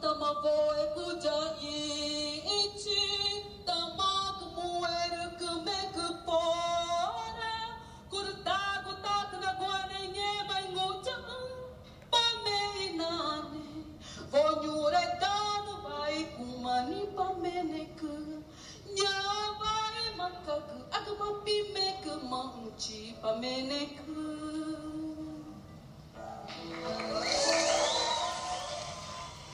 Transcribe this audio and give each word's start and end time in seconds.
Guantanamo 0.00 0.89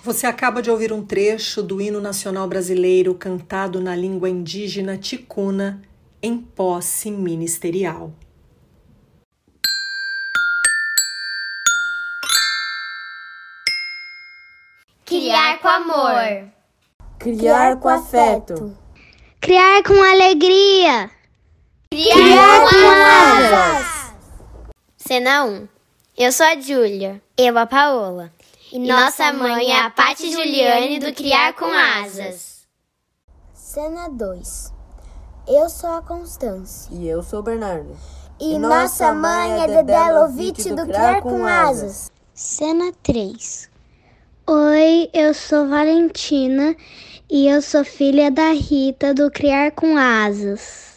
Você 0.06 0.24
acaba 0.24 0.62
de 0.62 0.70
ouvir 0.70 0.92
um 0.92 1.04
trecho 1.04 1.60
do 1.60 1.80
hino 1.80 2.00
nacional 2.00 2.46
brasileiro 2.46 3.12
cantado 3.12 3.80
na 3.80 3.96
língua 3.96 4.30
indígena 4.30 4.96
ticuna 4.96 5.82
em 6.22 6.38
posse 6.38 7.10
ministerial. 7.10 8.12
Criar 15.04 15.58
com 15.58 15.66
amor. 15.66 16.52
Criar 17.18 17.76
com 17.80 17.88
afeto. 17.88 18.78
Criar 19.40 19.82
com 19.82 20.00
alegria. 20.00 21.10
Criar, 21.90 22.14
Criar 22.14 22.60
com 22.60 23.74
asas. 23.74 24.14
Cena 24.96 25.44
1. 25.46 25.68
Eu 26.16 26.30
sou 26.30 26.46
a 26.46 26.60
Júlia. 26.60 27.20
Eu 27.36 27.58
a 27.58 27.66
Paola. 27.66 28.35
E 28.72 28.80
nossa 28.80 29.32
mãe 29.32 29.70
é 29.70 29.80
a 29.80 29.90
Pati 29.90 30.32
Juliane 30.32 30.98
do 30.98 31.12
Criar 31.14 31.52
com 31.52 31.66
Asas. 31.66 32.66
Cena 33.54 34.08
2. 34.08 34.72
Eu 35.46 35.68
sou 35.68 35.90
a 35.90 36.02
Constância. 36.02 36.92
E 36.92 37.06
eu 37.06 37.22
sou 37.22 37.38
o 37.38 37.42
Bernardo. 37.44 37.96
E, 38.40 38.54
e 38.54 38.58
nossa 38.58 39.12
mãe 39.12 39.62
é 39.62 39.68
Dedé 39.68 40.10
Lovitch 40.10 40.66
do 40.66 40.84
Criar 40.84 41.22
com 41.22 41.46
Asas. 41.46 42.10
Cena 42.34 42.92
3. 43.04 43.70
Oi, 44.48 45.10
eu 45.14 45.32
sou 45.32 45.68
Valentina 45.68 46.74
e 47.30 47.46
eu 47.46 47.62
sou 47.62 47.84
filha 47.84 48.32
da 48.32 48.50
Rita 48.50 49.14
do 49.14 49.30
Criar 49.30 49.70
com 49.70 49.96
Asas. 49.96 50.95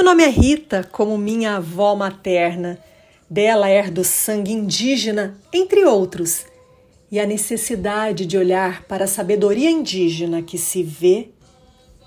Meu 0.00 0.06
nome 0.06 0.24
é 0.24 0.30
Rita, 0.30 0.82
como 0.82 1.18
minha 1.18 1.56
avó 1.56 1.94
materna. 1.94 2.78
Dela 3.28 3.68
herdo 3.68 4.02
sangue 4.02 4.50
indígena, 4.50 5.38
entre 5.52 5.84
outros, 5.84 6.46
e 7.12 7.20
a 7.20 7.26
necessidade 7.26 8.24
de 8.24 8.38
olhar 8.38 8.84
para 8.84 9.04
a 9.04 9.06
sabedoria 9.06 9.70
indígena 9.70 10.40
que 10.40 10.56
se 10.56 10.82
vê 10.82 11.28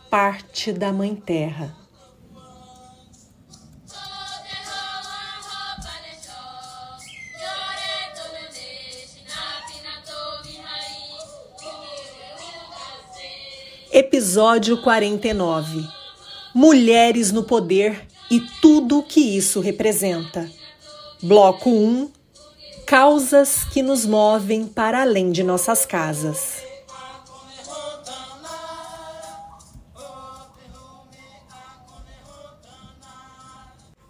parte 0.09 0.71
da 0.71 0.91
Mãe 0.91 1.13
Terra. 1.13 1.77
Episódio 13.91 14.81
49 14.81 16.02
Mulheres 16.55 17.31
no 17.31 17.43
Poder 17.43 18.05
e 18.29 18.39
tudo 18.61 18.99
o 18.99 19.03
que 19.03 19.19
isso 19.19 19.59
representa. 19.59 20.47
Bloco 21.19 21.71
1 21.71 22.11
Causas 22.85 23.63
que 23.63 23.81
nos 23.81 24.05
movem 24.05 24.67
para 24.67 25.01
além 25.01 25.31
de 25.31 25.41
nossas 25.41 25.83
casas. 25.83 26.61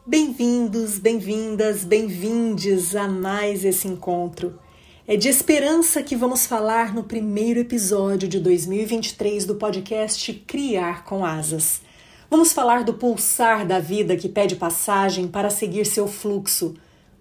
Bem-vindos, 0.06 1.00
bem-vindas, 1.00 1.86
bem-vindes 1.86 2.94
a 2.94 3.08
mais 3.08 3.64
esse 3.64 3.88
encontro. 3.88 4.60
É 5.08 5.16
de 5.16 5.30
esperança 5.30 6.04
que 6.04 6.14
vamos 6.14 6.46
falar 6.46 6.94
no 6.94 7.06
primeiro 7.06 7.62
episódio 7.62 8.28
de 8.28 8.38
2023 8.42 9.46
do 9.46 9.56
podcast 9.56 10.34
Criar 10.46 11.06
com 11.06 11.24
Asas. 11.24 11.93
Vamos 12.34 12.52
falar 12.52 12.84
do 12.84 12.96
pulsar 12.96 13.64
da 13.64 13.78
vida 13.78 14.18
que 14.18 14.28
pede 14.28 14.56
passagem 14.56 15.28
para 15.28 15.52
seguir 15.52 15.86
seu 15.86 16.08
fluxo, 16.08 16.74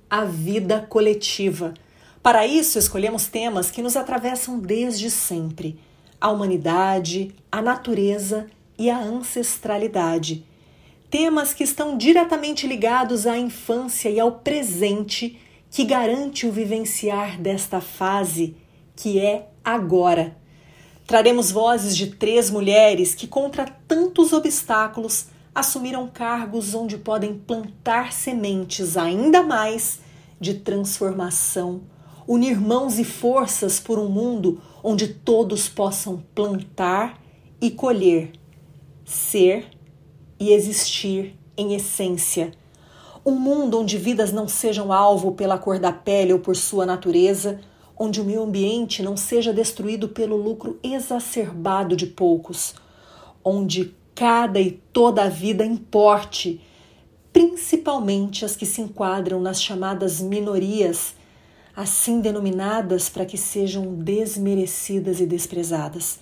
a 0.09 0.25
vida 0.25 0.87
coletiva. 0.89 1.75
Para 2.23 2.47
isso, 2.47 2.79
escolhemos 2.79 3.27
temas 3.27 3.71
que 3.71 3.83
nos 3.83 3.95
atravessam 3.95 4.59
desde 4.59 5.11
sempre: 5.11 5.79
a 6.19 6.31
humanidade, 6.31 7.35
a 7.53 7.61
natureza 7.61 8.47
e 8.79 8.89
a 8.89 8.99
ancestralidade. 8.99 10.47
Temas 11.11 11.53
que 11.53 11.63
estão 11.63 11.99
diretamente 11.99 12.67
ligados 12.67 13.27
à 13.27 13.37
infância 13.37 14.09
e 14.09 14.19
ao 14.19 14.33
presente, 14.33 15.39
que 15.71 15.85
garante 15.85 16.47
o 16.47 16.51
vivenciar 16.51 17.39
desta 17.39 17.83
fase 17.83 18.57
que 18.97 19.21
é 19.21 19.51
agora. 19.63 20.35
Traremos 21.13 21.51
vozes 21.51 21.95
de 21.95 22.07
três 22.07 22.49
mulheres 22.49 23.15
que, 23.15 23.27
contra 23.27 23.67
tantos 23.67 24.33
obstáculos, 24.33 25.27
assumiram 25.55 26.09
cargos 26.09 26.75
onde 26.75 26.97
podem 26.97 27.35
plantar 27.35 28.15
sementes 28.15 28.97
ainda 28.97 29.43
mais 29.43 30.01
de 30.41 30.55
transformação, 30.55 31.83
unir 32.27 32.59
mãos 32.59 32.99
e 32.99 33.05
forças 33.05 33.79
por 33.79 33.99
um 33.99 34.09
mundo 34.09 34.63
onde 34.83 35.07
todos 35.07 35.69
possam 35.69 36.25
plantar 36.35 37.21
e 37.61 37.71
colher, 37.71 38.33
ser 39.05 39.67
e 40.41 40.51
existir 40.51 41.39
em 41.59 41.75
essência. 41.75 42.53
Um 43.23 43.33
mundo 43.33 43.79
onde 43.79 43.99
vidas 43.99 44.33
não 44.33 44.49
sejam 44.49 44.91
alvo 44.91 45.33
pela 45.33 45.59
cor 45.59 45.79
da 45.79 45.93
pele 45.93 46.33
ou 46.33 46.39
por 46.39 46.57
sua 46.57 46.87
natureza 46.87 47.61
onde 48.03 48.21
o 48.21 48.25
meio 48.25 48.43
ambiente 48.43 49.01
não 49.01 49.17
seja 49.17 49.53
destruído 49.53 50.09
pelo 50.09 50.37
lucro 50.37 50.77
exacerbado 50.83 51.95
de 51.95 52.05
poucos, 52.05 52.75
onde 53.45 53.95
cada 54.13 54.61
e 54.61 54.73
toda 54.93 55.23
a 55.23 55.29
vida 55.29 55.65
importe, 55.65 56.61
principalmente 57.33 58.45
as 58.45 58.57
que 58.57 58.67
se 58.67 58.81
enquadram 58.81 59.41
nas 59.41 59.63
chamadas 59.63 60.21
minorias, 60.21 61.15
assim 61.77 62.21
denominadas 62.21 63.09
para 63.09 63.25
que 63.25 63.39
sejam 63.39 63.95
desmerecidas 63.95 65.21
e 65.21 65.27
desprezadas. 65.27 66.19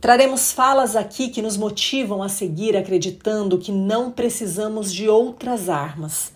Traremos 0.00 0.50
falas 0.50 0.96
aqui 0.96 1.28
que 1.28 1.40
nos 1.40 1.56
motivam 1.56 2.20
a 2.20 2.28
seguir 2.28 2.76
acreditando 2.76 3.58
que 3.58 3.70
não 3.70 4.10
precisamos 4.10 4.92
de 4.92 5.08
outras 5.08 5.68
armas, 5.68 6.32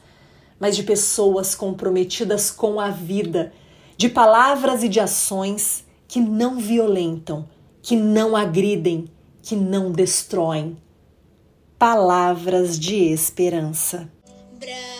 mas 0.60 0.76
de 0.76 0.84
pessoas 0.84 1.56
comprometidas 1.56 2.52
com 2.52 2.78
a 2.78 2.88
vida 2.88 3.52
de 4.00 4.08
palavras 4.08 4.82
e 4.82 4.88
de 4.88 4.98
ações 4.98 5.84
que 6.08 6.22
não 6.22 6.58
violentam, 6.58 7.46
que 7.82 7.94
não 7.94 8.34
agridem, 8.34 9.04
que 9.42 9.54
não 9.54 9.92
destroem. 9.92 10.78
Palavras 11.78 12.78
de 12.78 12.94
esperança. 12.94 14.10
Brasil 14.58 14.99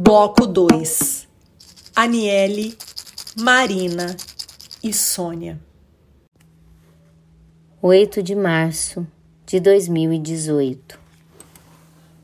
Bloco 0.00 0.46
2. 0.46 1.26
Aniele, 1.96 2.78
Marina 3.36 4.16
e 4.80 4.92
Sônia. 4.92 5.58
8 7.82 8.22
de 8.22 8.36
março 8.36 9.04
de 9.44 9.58
2018. 9.58 11.00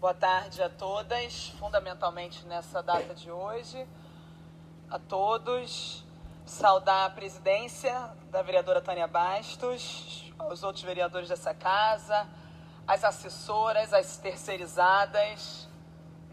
Boa 0.01 0.15
tarde 0.15 0.63
a 0.63 0.69
todas, 0.69 1.49
fundamentalmente 1.59 2.47
nessa 2.47 2.81
data 2.81 3.13
de 3.13 3.29
hoje. 3.29 3.85
A 4.89 5.01
todos, 5.01 6.05
saudar 6.47 7.07
a 7.07 7.11
presidência 7.11 8.09
da 8.31 8.41
vereadora 8.41 8.81
Tânia 8.81 9.09
Bastos, 9.09 10.33
os 10.49 10.63
outros 10.63 10.85
vereadores 10.85 11.29
dessa 11.29 11.53
casa, 11.53 12.25
as 12.87 13.03
assessoras, 13.03 13.93
as 13.93 14.17
terceirizadas, 14.17 15.64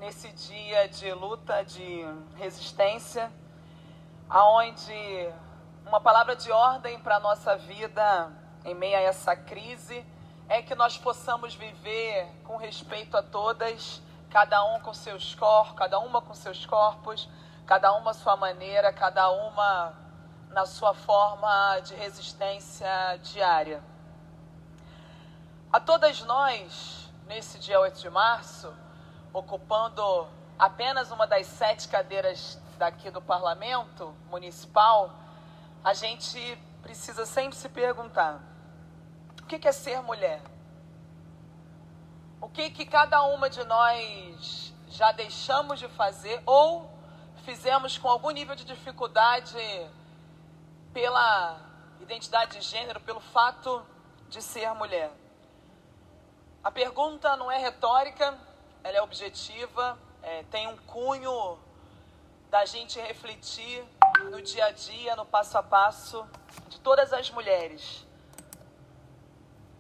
nesse 0.02 0.32
dia 0.32 0.90
de 0.90 1.14
luta, 1.14 1.64
de 1.64 2.04
resistência, 2.36 3.32
aonde 4.28 5.32
uma 5.86 6.02
palavra 6.02 6.36
de 6.36 6.52
ordem 6.52 7.00
para 7.00 7.18
a 7.18 7.20
nossa 7.20 7.56
vida 7.56 8.34
em 8.66 8.74
meio 8.74 8.98
a 8.98 9.02
essa 9.02 9.36
crise 9.36 10.04
é 10.50 10.60
que 10.60 10.74
nós 10.74 10.98
possamos 10.98 11.54
viver 11.54 12.28
com 12.44 12.58
respeito 12.58 13.16
a 13.16 13.22
todas, 13.22 14.02
cada 14.32 14.66
um 14.74 14.80
com 14.80 14.92
seus 14.92 15.36
corpos, 15.36 15.78
cada 15.78 16.00
uma 16.00 16.20
com 16.20 16.34
seus 16.34 16.66
corpos, 16.66 17.30
cada 17.68 17.94
uma 17.94 18.10
à 18.10 18.14
sua 18.16 18.36
maneira, 18.36 18.92
cada 18.92 19.30
uma 19.30 19.94
na 20.50 20.66
sua 20.66 20.96
forma 20.96 21.80
de 21.82 21.94
resistência 21.94 22.90
diária. 23.22 23.84
A 25.72 25.80
todas 25.80 26.24
nós, 26.24 27.08
nesse 27.28 27.60
dia 27.60 27.80
8 27.80 28.00
de 28.00 28.10
março, 28.10 28.74
ocupando 29.34 30.28
apenas 30.58 31.12
uma 31.12 31.26
das 31.26 31.48
sete 31.48 31.88
cadeiras 31.88 32.60
daqui 32.78 33.10
do 33.10 33.22
parlamento 33.22 34.16
municipal, 34.30 35.12
a 35.84 35.94
gente 35.94 36.58
precisa 36.82 37.26
sempre 37.26 37.56
se 37.56 37.70
perguntar: 37.70 38.40
o 39.42 39.46
que 39.46 39.68
é 39.68 39.72
ser 39.72 40.02
mulher? 40.02 40.42
O 42.40 42.50
que, 42.50 42.72
que 42.72 42.86
cada 42.86 43.22
uma 43.24 43.50
de 43.50 43.64
nós 43.64 44.74
já 44.90 45.12
deixamos 45.12 45.80
de 45.80 45.88
fazer 45.90 46.42
ou 46.46 46.92
fizemos 47.46 47.98
com 47.98 48.08
algum 48.08 48.32
nível 48.32 48.56
de 48.56 48.66
dificuldade 48.66 49.58
pela 50.92 51.60
identidade 52.00 52.58
de 52.58 52.62
gênero, 52.62 53.00
pelo 53.00 53.20
fato 53.20 53.86
de 54.28 54.42
ser 54.42 54.74
mulher? 54.74 55.12
A 56.64 56.72
pergunta 56.72 57.36
não 57.38 57.52
é 57.52 57.58
retórica, 57.58 58.38
ela 58.84 58.98
é 58.98 59.02
objetiva, 59.02 59.98
é, 60.24 60.44
tem 60.44 60.68
um 60.68 60.78
cunho 60.78 61.60
da 62.50 62.66
gente 62.66 63.00
refletir 63.00 63.84
no 64.30 64.42
dia 64.42 64.66
a 64.66 64.72
dia, 64.72 65.16
no 65.16 65.26
passo 65.26 65.58
a 65.58 65.64
passo 65.64 66.26
de 66.68 66.80
todas 66.80 67.14
as 67.14 67.30
mulheres. 67.30 68.06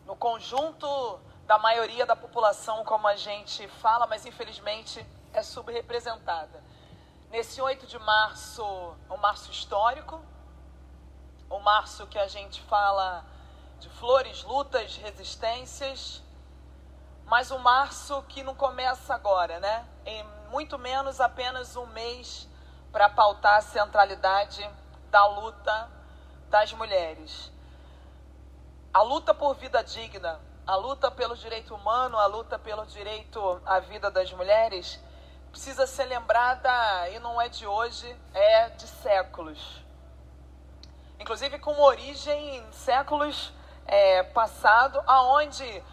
No 0.06 0.15
conjunto 0.15 1.19
da 1.45 1.57
maioria 1.57 2.06
da 2.06 2.15
população, 2.15 2.83
como 2.86 3.07
a 3.07 3.15
gente 3.15 3.68
fala, 3.68 4.07
mas 4.07 4.25
infelizmente 4.25 5.06
é 5.33 5.44
subrepresentada. 5.44 6.63
Nesse 7.30 7.62
8 7.62 7.88
de 7.88 7.98
março, 8.00 8.63
um 9.09 9.18
março 9.18 9.51
histórico, 9.51 10.24
um 11.50 11.59
março 11.59 12.07
que 12.07 12.19
a 12.19 12.27
gente 12.27 12.62
fala 12.62 13.25
de 13.80 13.89
flores, 13.89 14.44
lutas, 14.44 14.95
resistências, 14.98 16.21
mas 17.25 17.51
um 17.51 17.59
março 17.59 18.21
que 18.23 18.44
não 18.44 18.56
começa 18.56 19.13
agora, 19.13 19.59
né? 19.59 19.85
Em 20.06 20.23
muito 20.50 20.77
menos 20.77 21.21
apenas 21.21 21.75
um 21.75 21.85
mês 21.88 22.47
para 22.91 23.09
pautar 23.09 23.57
a 23.57 23.62
centralidade 23.62 24.69
da 25.09 25.25
luta 25.25 25.89
das 26.50 26.73
mulheres. 26.73 27.51
A 28.94 29.01
luta 29.01 29.33
por 29.33 29.56
vida 29.56 29.81
digna, 29.81 30.39
a 30.68 30.75
luta 30.75 31.09
pelo 31.09 31.35
direito 31.35 31.73
humano, 31.73 32.18
a 32.18 32.25
luta 32.25 32.59
pelo 32.59 32.85
direito 32.85 33.62
à 33.65 33.79
vida 33.79 34.12
das 34.12 34.31
mulheres 34.33 35.00
precisa 35.50 35.88
ser 35.88 36.06
lembrada 36.06 37.09
e 37.09 37.19
não 37.19 37.41
é 37.41 37.50
de 37.50 37.65
hoje, 37.65 38.15
é 38.33 38.69
de 38.69 38.88
séculos. 38.88 39.81
Inclusive 41.19 41.59
com 41.59 41.79
origem 41.79 42.57
em 42.57 42.71
séculos 42.71 43.53
é, 43.85 44.24
passado, 44.24 45.01
aonde 45.06 45.83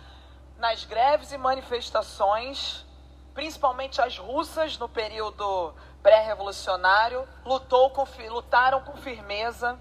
nas 0.58 0.84
greves 0.84 1.30
e 1.32 1.38
manifestações, 1.38 2.84
principalmente 3.32 4.02
as 4.02 4.18
russas 4.18 4.76
no 4.76 4.88
período 4.88 5.72
pré-revolucionário, 6.02 7.26
lutou 7.44 7.90
com, 7.90 8.04
lutaram 8.28 8.80
com 8.82 8.96
firmeza, 8.96 9.78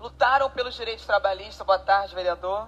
lutaram 0.00 0.50
pelos 0.50 0.74
direitos 0.74 1.04
trabalhistas. 1.04 1.66
Boa 1.66 1.78
tarde, 1.78 2.14
vereador. 2.14 2.66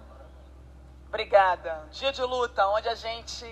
Obrigada. 1.08 1.88
Dia 1.90 2.12
de 2.12 2.22
luta, 2.22 2.68
onde 2.68 2.88
a 2.88 2.94
gente 2.94 3.46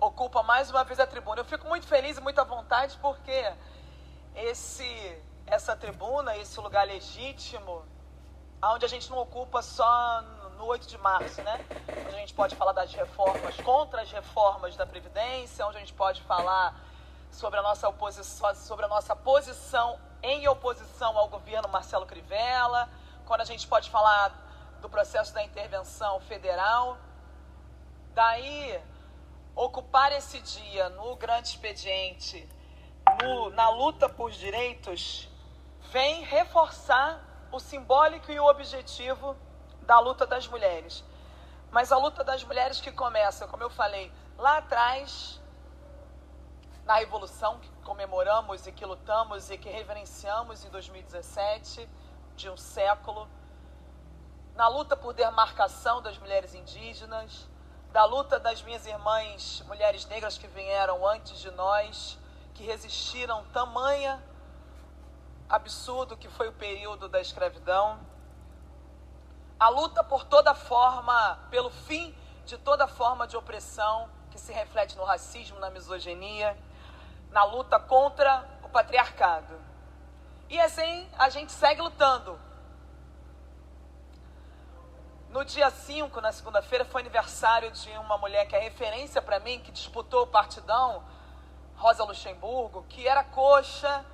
ocupa 0.00 0.42
mais 0.42 0.70
uma 0.70 0.82
vez 0.82 0.98
a 0.98 1.06
tribuna. 1.06 1.42
Eu 1.42 1.44
fico 1.44 1.68
muito 1.68 1.86
feliz 1.86 2.18
e 2.18 2.20
muito 2.20 2.40
à 2.40 2.44
vontade 2.44 2.98
porque 3.00 3.52
esse, 4.34 5.22
essa 5.46 5.76
tribuna, 5.76 6.36
esse 6.36 6.58
lugar 6.58 6.84
legítimo, 6.86 7.84
onde 8.62 8.84
a 8.84 8.88
gente 8.88 9.08
não 9.08 9.18
ocupa 9.18 9.62
só 9.62 10.24
no 10.60 10.66
8 10.66 10.86
de 10.86 10.98
março, 10.98 11.42
né? 11.42 11.58
Onde 12.06 12.16
a 12.16 12.18
gente 12.18 12.34
pode 12.34 12.54
falar 12.54 12.72
das 12.72 12.92
reformas, 12.92 13.56
contra 13.62 14.02
as 14.02 14.12
reformas 14.12 14.76
da 14.76 14.86
Previdência, 14.86 15.66
onde 15.66 15.78
a 15.78 15.80
gente 15.80 15.94
pode 15.94 16.20
falar 16.22 16.78
sobre 17.30 17.58
a 17.58 17.62
nossa 17.62 17.88
oposição, 17.88 18.54
sobre 18.54 18.84
a 18.84 18.88
nossa 18.88 19.16
posição 19.16 19.98
em 20.22 20.46
oposição 20.48 21.16
ao 21.16 21.28
governo 21.28 21.66
Marcelo 21.68 22.04
Crivella, 22.04 22.90
quando 23.24 23.40
a 23.40 23.44
gente 23.44 23.66
pode 23.66 23.88
falar 23.88 24.28
do 24.82 24.88
processo 24.88 25.32
da 25.32 25.42
intervenção 25.42 26.20
federal. 26.20 26.98
Daí, 28.12 28.78
ocupar 29.56 30.12
esse 30.12 30.40
dia 30.42 30.90
no 30.90 31.16
grande 31.16 31.48
expediente, 31.48 32.46
no, 33.22 33.48
na 33.50 33.70
luta 33.70 34.10
por 34.10 34.30
direitos, 34.30 35.26
vem 35.90 36.22
reforçar 36.22 37.48
o 37.50 37.58
simbólico 37.58 38.30
e 38.30 38.38
o 38.38 38.44
objetivo 38.44 39.34
da 39.90 39.98
luta 39.98 40.24
das 40.24 40.46
mulheres. 40.46 41.02
Mas 41.72 41.90
a 41.90 41.96
luta 41.96 42.22
das 42.22 42.44
mulheres 42.44 42.80
que 42.80 42.92
começa, 42.92 43.48
como 43.48 43.64
eu 43.64 43.68
falei, 43.68 44.12
lá 44.38 44.58
atrás, 44.58 45.40
na 46.84 46.94
Revolução, 46.94 47.58
que 47.58 47.68
comemoramos 47.82 48.68
e 48.68 48.70
que 48.70 48.86
lutamos 48.86 49.50
e 49.50 49.58
que 49.58 49.68
reverenciamos 49.68 50.64
em 50.64 50.70
2017, 50.70 51.88
de 52.36 52.48
um 52.48 52.56
século, 52.56 53.28
na 54.54 54.68
luta 54.68 54.96
por 54.96 55.12
demarcação 55.12 56.00
das 56.00 56.16
mulheres 56.18 56.54
indígenas, 56.54 57.48
da 57.90 58.04
luta 58.04 58.38
das 58.38 58.62
minhas 58.62 58.86
irmãs 58.86 59.64
mulheres 59.66 60.06
negras 60.06 60.38
que 60.38 60.46
vieram 60.46 61.04
antes 61.04 61.40
de 61.40 61.50
nós, 61.50 62.16
que 62.54 62.62
resistiram 62.62 63.44
tamanha 63.46 64.22
absurdo 65.48 66.16
que 66.16 66.28
foi 66.28 66.46
o 66.46 66.52
período 66.52 67.08
da 67.08 67.20
escravidão 67.20 67.98
a 69.60 69.68
luta 69.68 70.02
por 70.02 70.24
toda 70.24 70.54
forma, 70.54 71.38
pelo 71.50 71.68
fim 71.68 72.16
de 72.46 72.56
toda 72.56 72.88
forma 72.88 73.26
de 73.26 73.36
opressão 73.36 74.08
que 74.30 74.38
se 74.38 74.54
reflete 74.54 74.96
no 74.96 75.04
racismo, 75.04 75.58
na 75.58 75.68
misoginia, 75.68 76.56
na 77.30 77.44
luta 77.44 77.78
contra 77.78 78.48
o 78.62 78.70
patriarcado. 78.70 79.54
E 80.48 80.58
assim 80.58 81.06
a 81.18 81.28
gente 81.28 81.52
segue 81.52 81.82
lutando. 81.82 82.40
No 85.28 85.44
dia 85.44 85.70
5, 85.70 86.20
na 86.22 86.32
segunda-feira, 86.32 86.84
foi 86.84 87.02
aniversário 87.02 87.70
de 87.70 87.90
uma 87.98 88.16
mulher 88.16 88.46
que 88.46 88.56
é 88.56 88.58
referência 88.58 89.20
para 89.20 89.38
mim, 89.38 89.60
que 89.60 89.70
disputou 89.70 90.22
o 90.22 90.26
partidão, 90.26 91.04
Rosa 91.76 92.02
Luxemburgo, 92.02 92.84
que 92.88 93.06
era 93.06 93.22
coxa 93.22 94.04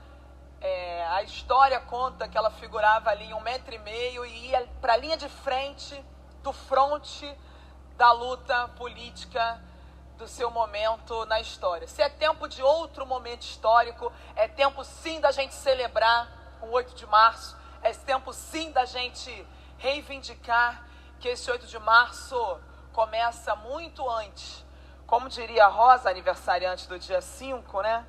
é, 0.61 1.07
a 1.09 1.23
história 1.23 1.79
conta 1.81 2.29
que 2.29 2.37
ela 2.37 2.51
figurava 2.51 3.11
ali 3.11 3.25
em 3.25 3.35
um 3.35 3.41
metro 3.41 3.75
e 3.75 3.79
meio 3.79 4.25
e 4.25 4.51
ia 4.51 4.67
para 4.81 4.95
a 4.95 4.97
linha 4.97 5.17
de 5.17 5.29
frente 5.29 6.03
do 6.43 6.53
fronte 6.53 7.33
da 7.97 8.13
luta 8.13 8.69
política 8.77 9.61
do 10.17 10.27
seu 10.27 10.51
momento 10.51 11.27
na 11.27 11.41
história. 11.41 11.87
Se 11.87 12.03
é 12.03 12.09
tempo 12.09 12.49
de 12.49 12.63
outro 12.63 13.07
momento 13.07 13.43
histórico, 13.43 14.13
é 14.35 14.49
tempo 14.49 14.83
sim 14.83 15.21
da 15.21 15.31
gente 15.31 15.55
celebrar 15.55 16.29
o 16.63 16.71
8 16.71 16.95
de 16.95 17.07
março, 17.07 17.57
é 17.83 17.93
tempo 17.93 18.33
sim 18.33 18.73
da 18.73 18.85
gente 18.85 19.47
reivindicar 19.79 20.87
que 21.21 21.29
esse 21.29 21.51
8 21.51 21.67
de 21.67 21.79
março 21.79 22.37
começa 22.93 23.55
muito 23.57 24.09
antes. 24.09 24.65
Como 25.07 25.29
diria 25.29 25.67
a 25.67 25.69
Rosa, 25.69 26.11
aniversariante 26.11 26.89
do 26.89 26.99
dia 26.99 27.21
5, 27.21 27.83
né? 27.83 28.05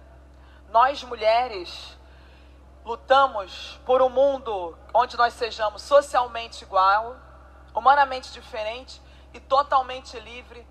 Nós 0.69 1.03
mulheres 1.03 1.97
lutamos 2.87 3.77
por 3.85 4.01
um 4.01 4.07
mundo 4.07 4.77
onde 4.93 5.17
nós 5.17 5.33
sejamos 5.33 5.81
socialmente 5.81 6.63
igual, 6.63 7.17
humanamente 7.75 8.31
diferente 8.31 9.01
e 9.33 9.41
totalmente 9.41 10.17
livre 10.17 10.65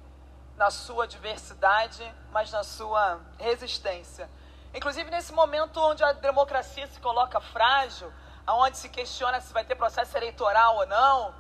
na 0.57 0.71
sua 0.71 1.07
diversidade, 1.07 2.11
mas 2.33 2.51
na 2.51 2.65
sua 2.65 3.21
resistência. 3.39 4.31
Inclusive 4.73 5.11
nesse 5.11 5.31
momento 5.31 5.79
onde 5.79 6.03
a 6.03 6.13
democracia 6.13 6.87
se 6.87 6.99
coloca 7.01 7.39
frágil, 7.39 8.11
aonde 8.47 8.79
se 8.79 8.89
questiona 8.89 9.39
se 9.43 9.53
vai 9.53 9.67
ter 9.67 9.75
processo 9.75 10.17
eleitoral 10.17 10.77
ou 10.77 10.87
não, 10.87 11.35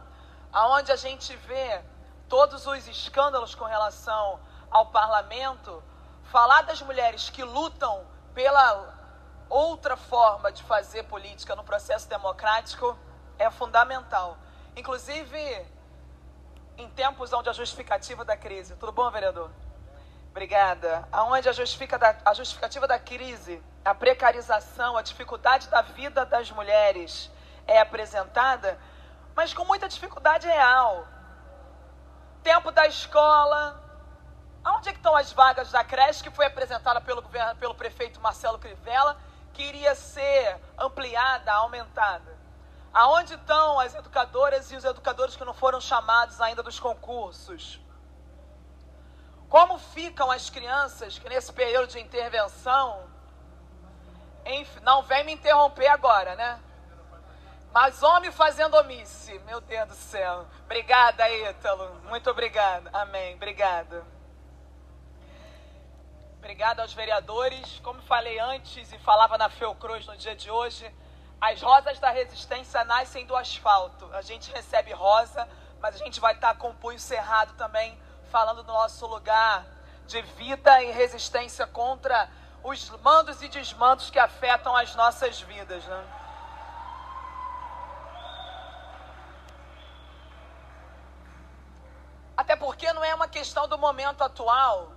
aonde 0.52 0.92
a 0.92 0.96
gente 0.96 1.34
vê 1.36 1.82
todos 2.28 2.66
os 2.66 2.86
escândalos 2.86 3.54
com 3.54 3.64
relação 3.64 4.38
ao 4.70 4.84
parlamento, 4.86 5.82
falar 6.24 6.62
das 6.62 6.82
mulheres 6.82 7.30
que 7.30 7.42
lutam 7.42 8.06
pela 8.34 8.95
outra 9.48 9.96
forma 9.96 10.50
de 10.52 10.62
fazer 10.62 11.04
política 11.04 11.54
no 11.54 11.64
processo 11.64 12.08
democrático 12.08 12.96
é 13.38 13.50
fundamental. 13.50 14.36
Inclusive, 14.76 15.66
em 16.76 16.88
tempos 16.90 17.32
onde 17.32 17.48
a 17.48 17.52
justificativa 17.52 18.24
da 18.24 18.36
crise. 18.36 18.76
Tudo 18.76 18.92
bom, 18.92 19.10
vereador? 19.10 19.50
Obrigada. 20.30 21.08
Onde 21.12 21.48
a, 21.48 21.52
justifica 21.52 21.98
da, 21.98 22.14
a 22.24 22.34
justificativa 22.34 22.86
da 22.86 22.98
crise, 22.98 23.62
a 23.84 23.94
precarização, 23.94 24.96
a 24.96 25.02
dificuldade 25.02 25.68
da 25.68 25.80
vida 25.80 26.26
das 26.26 26.50
mulheres 26.50 27.30
é 27.66 27.80
apresentada, 27.80 28.78
mas 29.34 29.54
com 29.54 29.64
muita 29.64 29.88
dificuldade 29.88 30.46
real. 30.46 31.06
Tempo 32.42 32.70
da 32.70 32.86
escola. 32.86 33.82
Onde 34.66 34.88
é 34.88 34.92
estão 34.92 35.14
as 35.14 35.32
vagas 35.32 35.70
da 35.70 35.84
creche 35.84 36.24
que 36.24 36.30
foi 36.30 36.46
apresentada 36.46 37.00
pelo, 37.00 37.22
governo, 37.22 37.54
pelo 37.56 37.74
prefeito 37.74 38.20
Marcelo 38.20 38.58
Crivella, 38.58 39.16
que 39.56 39.62
iria 39.62 39.94
ser 39.94 40.60
ampliada, 40.78 41.50
aumentada? 41.50 42.36
Aonde 42.92 43.34
estão 43.34 43.80
as 43.80 43.94
educadoras 43.94 44.70
e 44.70 44.76
os 44.76 44.84
educadores 44.84 45.34
que 45.34 45.44
não 45.46 45.54
foram 45.54 45.80
chamados 45.80 46.42
ainda 46.42 46.62
dos 46.62 46.78
concursos? 46.78 47.80
Como 49.48 49.78
ficam 49.78 50.30
as 50.30 50.50
crianças 50.50 51.18
que 51.18 51.26
nesse 51.28 51.50
período 51.52 51.88
de 51.88 51.98
intervenção. 51.98 53.08
Enfim, 54.44 54.80
não 54.82 55.02
vem 55.02 55.24
me 55.24 55.32
interromper 55.32 55.86
agora, 55.86 56.36
né? 56.36 56.60
Mas 57.72 58.02
homem 58.02 58.30
fazendo 58.30 58.76
omisse. 58.76 59.38
Meu 59.40 59.60
Deus 59.62 59.88
do 59.88 59.94
céu. 59.94 60.46
Obrigada, 60.64 61.30
Ítalo. 61.30 61.94
Muito 62.04 62.30
obrigada. 62.30 62.90
Amém. 62.92 63.34
Obrigada. 63.34 64.04
Obrigada 66.38 66.82
aos 66.82 66.92
vereadores. 66.92 67.80
Como 67.82 68.00
falei 68.02 68.38
antes 68.38 68.92
e 68.92 68.98
falava 68.98 69.36
na 69.36 69.48
Felcruz 69.48 70.06
no 70.06 70.16
dia 70.16 70.34
de 70.34 70.50
hoje, 70.50 70.92
as 71.40 71.60
rosas 71.60 71.98
da 71.98 72.10
resistência 72.10 72.84
nascem 72.84 73.26
do 73.26 73.36
asfalto. 73.36 74.08
A 74.12 74.22
gente 74.22 74.50
recebe 74.52 74.92
rosa, 74.92 75.48
mas 75.80 75.94
a 75.94 75.98
gente 75.98 76.20
vai 76.20 76.34
estar 76.34 76.54
com 76.56 76.70
o 76.70 76.74
punho 76.74 76.98
cerrado 76.98 77.54
também 77.54 77.98
falando 78.30 78.62
do 78.62 78.72
nosso 78.72 79.06
lugar 79.06 79.66
de 80.06 80.22
vida 80.22 80.82
e 80.82 80.92
resistência 80.92 81.66
contra 81.66 82.28
os 82.62 82.90
mandos 83.00 83.42
e 83.42 83.48
desmandos 83.48 84.10
que 84.10 84.18
afetam 84.18 84.74
as 84.74 84.94
nossas 84.94 85.40
vidas. 85.40 85.84
Né? 85.84 86.04
Até 92.36 92.54
porque 92.56 92.92
não 92.92 93.04
é 93.04 93.14
uma 93.14 93.28
questão 93.28 93.66
do 93.68 93.78
momento 93.78 94.22
atual. 94.22 94.92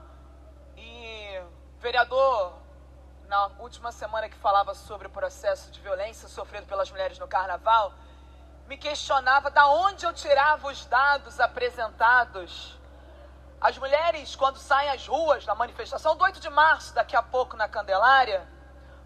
Vereador, 1.79 2.53
na 3.27 3.47
última 3.59 3.91
semana 3.91 4.27
que 4.27 4.35
falava 4.35 4.73
sobre 4.73 5.07
o 5.07 5.09
processo 5.09 5.71
de 5.71 5.79
violência 5.79 6.27
sofrido 6.27 6.67
pelas 6.67 6.91
mulheres 6.91 7.17
no 7.17 7.27
carnaval, 7.27 7.93
me 8.67 8.77
questionava 8.77 9.49
da 9.49 9.67
onde 9.67 10.05
eu 10.05 10.13
tirava 10.13 10.67
os 10.67 10.85
dados 10.85 11.39
apresentados 11.39 12.79
as 13.61 13.77
mulheres, 13.77 14.37
quando 14.37 14.57
saem 14.57 14.89
às 14.89 15.05
ruas 15.05 15.45
na 15.45 15.53
manifestação 15.53 16.15
do 16.15 16.23
8 16.23 16.39
de 16.39 16.49
março, 16.49 16.93
daqui 16.93 17.15
a 17.15 17.21
pouco 17.21 17.57
na 17.57 17.67
Candelária, 17.67 18.47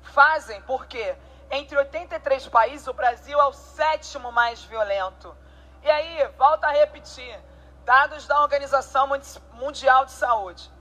fazem 0.04 0.62
porque 0.62 1.16
entre 1.50 1.76
83 1.76 2.48
países 2.50 2.88
o 2.88 2.94
Brasil 2.94 3.40
é 3.40 3.46
o 3.46 3.54
sétimo 3.54 4.32
mais 4.32 4.64
violento. 4.64 5.36
E 5.82 5.90
aí, 5.90 6.28
volta 6.38 6.68
a 6.68 6.72
repetir, 6.72 7.40
dados 7.84 8.28
da 8.28 8.42
Organização 8.42 9.10
Mundial 9.54 10.06
de 10.06 10.12
Saúde. 10.12 10.72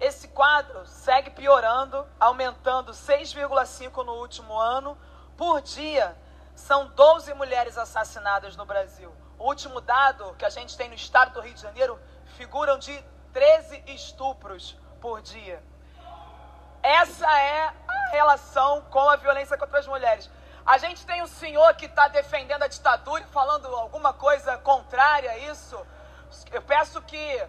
Esse 0.00 0.28
quadro 0.28 0.86
segue 0.86 1.28
piorando, 1.30 2.06
aumentando 2.18 2.92
6,5 2.92 4.02
no 4.02 4.14
último 4.14 4.58
ano. 4.58 4.96
Por 5.36 5.60
dia, 5.60 6.16
são 6.54 6.88
12 6.88 7.34
mulheres 7.34 7.76
assassinadas 7.76 8.56
no 8.56 8.64
Brasil. 8.64 9.14
O 9.38 9.44
último 9.44 9.78
dado 9.80 10.34
que 10.38 10.44
a 10.46 10.50
gente 10.50 10.74
tem 10.74 10.88
no 10.88 10.94
estado 10.94 11.34
do 11.34 11.40
Rio 11.40 11.52
de 11.52 11.60
Janeiro 11.60 12.00
figuram 12.36 12.78
de 12.78 12.98
13 13.32 13.84
estupros 13.88 14.74
por 15.02 15.20
dia. 15.20 15.62
Essa 16.82 17.30
é 17.38 17.64
a 17.66 18.10
relação 18.10 18.80
com 18.90 19.06
a 19.06 19.16
violência 19.16 19.58
contra 19.58 19.80
as 19.80 19.86
mulheres. 19.86 20.30
A 20.64 20.78
gente 20.78 21.04
tem 21.04 21.22
um 21.22 21.26
senhor 21.26 21.74
que 21.74 21.84
está 21.84 22.08
defendendo 22.08 22.62
a 22.62 22.68
ditadura 22.68 23.22
e 23.22 23.26
falando 23.26 23.66
alguma 23.66 24.14
coisa 24.14 24.56
contrária 24.58 25.30
a 25.30 25.38
isso. 25.38 25.78
Eu 26.52 26.62
peço 26.62 27.02
que 27.02 27.48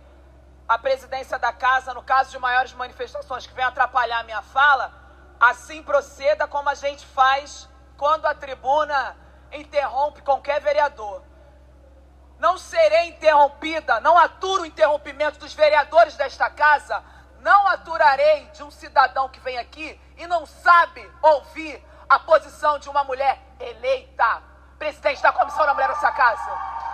a 0.71 0.77
presidência 0.77 1.37
da 1.37 1.51
casa, 1.51 1.93
no 1.93 2.01
caso 2.01 2.31
de 2.31 2.39
maiores 2.39 2.71
manifestações 2.71 3.45
que 3.45 3.53
venham 3.53 3.67
atrapalhar 3.67 4.19
a 4.19 4.23
minha 4.23 4.41
fala, 4.41 4.89
assim 5.37 5.83
proceda 5.83 6.47
como 6.47 6.69
a 6.69 6.75
gente 6.75 7.05
faz 7.07 7.67
quando 7.97 8.25
a 8.25 8.33
tribuna 8.33 9.17
interrompe 9.51 10.21
qualquer 10.21 10.61
vereador. 10.61 11.23
Não 12.39 12.57
serei 12.57 13.09
interrompida, 13.09 13.99
não 13.99 14.17
aturo 14.17 14.61
o 14.61 14.65
interrompimento 14.65 15.39
dos 15.39 15.53
vereadores 15.53 16.15
desta 16.15 16.49
casa, 16.49 17.03
não 17.41 17.67
aturarei 17.67 18.45
de 18.53 18.63
um 18.63 18.71
cidadão 18.71 19.27
que 19.27 19.41
vem 19.41 19.57
aqui 19.57 19.99
e 20.15 20.25
não 20.25 20.45
sabe 20.45 21.05
ouvir 21.21 21.85
a 22.07 22.17
posição 22.17 22.79
de 22.79 22.87
uma 22.87 23.03
mulher 23.03 23.37
eleita, 23.59 24.41
presidente 24.79 25.21
da 25.21 25.33
Comissão 25.33 25.65
da 25.65 25.73
Mulher 25.73 25.89
dessa 25.89 26.13
casa. 26.13 26.90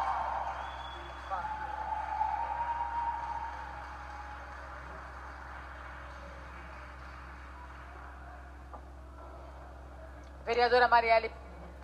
Vereadora 10.58 10.88
Marielle 10.88 11.32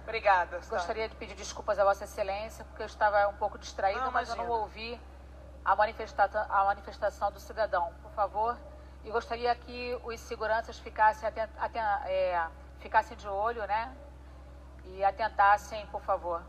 Obrigada. 0.02 0.60
Gostaria 0.68 1.08
de 1.08 1.14
pedir 1.16 1.36
desculpas 1.36 1.78
a 1.78 1.84
Vossa 1.84 2.06
Excelência, 2.06 2.66
porque 2.66 2.82
eu 2.82 2.88
estava 2.88 3.28
um 3.28 3.36
pouco 3.36 3.60
distraída, 3.60 4.02
não, 4.02 4.12
mas 4.12 4.30
eu 4.30 4.36
não 4.36 4.50
ouvi 4.50 5.00
a, 5.64 5.76
manifesta 5.76 6.48
a 6.50 6.66
manifestação 6.66 7.32
do 7.32 7.40
cidadão. 7.40 7.94
Por 8.02 8.12
favor, 8.14 8.58
e 9.06 9.12
gostaria 9.12 9.54
que 9.54 9.96
os 10.04 10.20
seguranças 10.22 10.80
ficassem, 10.80 11.30
é, 12.08 12.44
ficassem 12.80 13.16
de 13.16 13.28
olho, 13.28 13.64
né? 13.68 13.96
E 14.86 15.04
atentassem, 15.04 15.86
por 15.92 16.02
favor. 16.02 16.42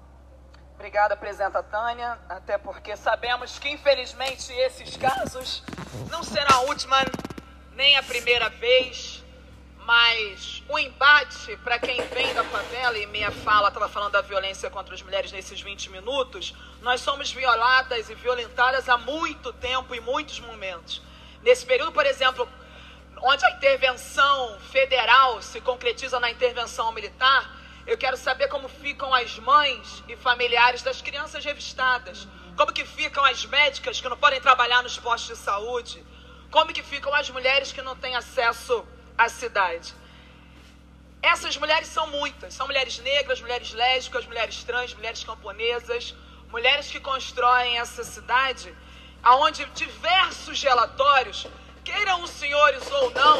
Obrigada, 0.74 1.14
presidenta 1.18 1.62
Tânia, 1.62 2.18
até 2.26 2.56
porque 2.56 2.96
sabemos 2.96 3.58
que, 3.58 3.68
infelizmente, 3.68 4.50
esses 4.50 4.96
casos 4.96 5.62
não 6.10 6.22
serão 6.22 6.56
a 6.56 6.60
última 6.62 6.96
nem 7.72 7.98
a 7.98 8.02
primeira 8.02 8.48
vez 8.48 9.23
mas 9.84 10.62
o 10.68 10.78
embate 10.78 11.56
para 11.58 11.78
quem 11.78 12.00
vem 12.08 12.32
da 12.34 12.42
favela, 12.44 12.98
e 12.98 13.06
minha 13.06 13.30
fala 13.30 13.68
estava 13.68 13.88
falando 13.88 14.12
da 14.12 14.22
violência 14.22 14.70
contra 14.70 14.94
as 14.94 15.02
mulheres 15.02 15.30
nesses 15.30 15.60
20 15.60 15.90
minutos, 15.90 16.54
nós 16.80 17.00
somos 17.02 17.30
violadas 17.30 18.08
e 18.08 18.14
violentadas 18.14 18.88
há 18.88 18.96
muito 18.96 19.52
tempo, 19.52 19.94
em 19.94 20.00
muitos 20.00 20.40
momentos. 20.40 21.02
Nesse 21.42 21.66
período, 21.66 21.92
por 21.92 22.06
exemplo, 22.06 22.48
onde 23.22 23.44
a 23.44 23.50
intervenção 23.50 24.58
federal 24.72 25.42
se 25.42 25.60
concretiza 25.60 26.18
na 26.18 26.30
intervenção 26.30 26.90
militar, 26.92 27.50
eu 27.86 27.98
quero 27.98 28.16
saber 28.16 28.48
como 28.48 28.68
ficam 28.68 29.12
as 29.12 29.38
mães 29.38 30.02
e 30.08 30.16
familiares 30.16 30.82
das 30.82 31.02
crianças 31.02 31.44
revistadas, 31.44 32.26
como 32.56 32.72
que 32.72 32.86
ficam 32.86 33.22
as 33.22 33.44
médicas 33.44 34.00
que 34.00 34.08
não 34.08 34.16
podem 34.16 34.40
trabalhar 34.40 34.82
nos 34.82 34.96
postos 34.98 35.36
de 35.36 35.44
saúde, 35.44 36.02
como 36.50 36.72
que 36.72 36.82
ficam 36.82 37.14
as 37.14 37.28
mulheres 37.28 37.72
que 37.72 37.82
não 37.82 37.94
têm 37.94 38.16
acesso 38.16 38.86
a 39.16 39.28
cidade. 39.28 39.94
Essas 41.22 41.56
mulheres 41.56 41.88
são 41.88 42.06
muitas. 42.08 42.52
São 42.54 42.66
mulheres 42.66 42.98
negras, 42.98 43.40
mulheres 43.40 43.72
lésbicas, 43.72 44.26
mulheres 44.26 44.62
trans, 44.62 44.94
mulheres 44.94 45.24
camponesas, 45.24 46.14
mulheres 46.50 46.90
que 46.90 47.00
constroem 47.00 47.78
essa 47.78 48.04
cidade, 48.04 48.74
aonde 49.22 49.64
diversos 49.74 50.62
relatórios, 50.62 51.46
queiram 51.82 52.22
os 52.22 52.30
senhores 52.30 52.90
ou 52.90 53.10
não, 53.10 53.38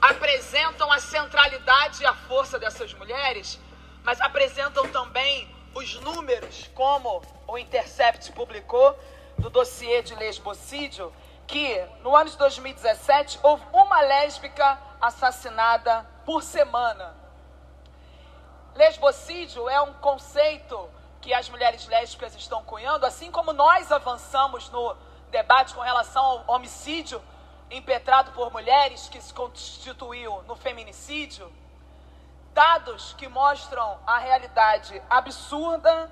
apresentam 0.00 0.90
a 0.92 0.98
centralidade 0.98 2.02
e 2.02 2.06
a 2.06 2.14
força 2.14 2.58
dessas 2.58 2.94
mulheres, 2.94 3.58
mas 4.04 4.20
apresentam 4.20 4.86
também 4.88 5.48
os 5.74 5.94
números, 6.00 6.70
como 6.74 7.22
o 7.46 7.58
Intercept 7.58 8.30
publicou 8.32 8.98
no 9.38 9.50
dossiê 9.50 10.02
de 10.02 10.14
lesbocídio, 10.14 11.12
que 11.52 11.86
no 12.02 12.16
ano 12.16 12.30
de 12.30 12.36
2017 12.38 13.38
houve 13.42 13.62
uma 13.74 14.00
lésbica 14.00 14.78
assassinada 14.98 16.06
por 16.24 16.42
semana. 16.42 17.14
lesbocídio 18.74 19.68
é 19.68 19.78
um 19.82 19.92
conceito 19.92 20.88
que 21.20 21.34
as 21.34 21.50
mulheres 21.50 21.86
lésbicas 21.86 22.34
estão 22.36 22.64
cunhando, 22.64 23.04
assim 23.04 23.30
como 23.30 23.52
nós 23.52 23.92
avançamos 23.92 24.70
no 24.70 24.96
debate 25.30 25.74
com 25.74 25.82
relação 25.82 26.24
ao 26.24 26.44
homicídio 26.54 27.22
impetrado 27.70 28.32
por 28.32 28.50
mulheres, 28.50 29.10
que 29.10 29.20
se 29.20 29.34
constituiu 29.34 30.42
no 30.44 30.56
feminicídio, 30.56 31.52
dados 32.54 33.12
que 33.12 33.28
mostram 33.28 33.98
a 34.06 34.16
realidade 34.16 35.02
absurda, 35.10 36.10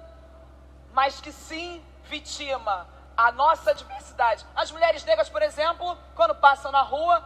mas 0.92 1.18
que 1.18 1.32
sim 1.32 1.82
vitima 2.04 2.86
a 3.26 3.32
nossa 3.32 3.74
diversidade. 3.74 4.46
As 4.56 4.70
mulheres 4.70 5.04
negras, 5.04 5.28
por 5.28 5.42
exemplo, 5.42 5.96
quando 6.14 6.34
passam 6.34 6.72
na 6.72 6.80
rua, 6.80 7.22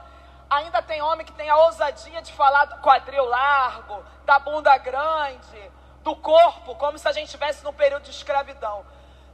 ainda 0.51 0.83
tem 0.83 1.01
homem 1.01 1.25
que 1.25 1.33
tem 1.33 1.49
a 1.49 1.57
ousadia 1.57 2.21
de 2.21 2.33
falar 2.33 2.65
do 2.65 2.79
quadril 2.79 3.25
largo, 3.25 4.05
da 4.25 4.39
bunda 4.41 4.77
grande, 4.79 5.71
do 6.03 6.17
corpo, 6.17 6.75
como 6.75 6.99
se 6.99 7.07
a 7.07 7.13
gente 7.13 7.27
estivesse 7.27 7.63
num 7.63 7.73
período 7.73 8.03
de 8.03 8.11
escravidão. 8.11 8.85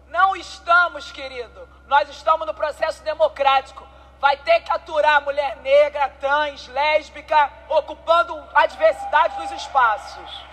Não 0.09 0.37
estamos, 0.37 1.11
querido. 1.11 1.67
Nós 1.87 2.09
estamos 2.11 2.47
no 2.47 2.53
processo 2.53 3.03
democrático. 3.05 3.87
Vai 4.21 4.37
ter 4.37 4.61
que 4.61 4.71
aturar 4.71 5.23
mulher 5.23 5.57
negra, 5.59 6.11
trans, 6.21 6.69
lésbica, 6.69 7.51
ocupando 7.71 8.37
a 8.55 8.67
diversidade 8.67 9.37
dos 9.37 9.51
espaços. 9.53 10.45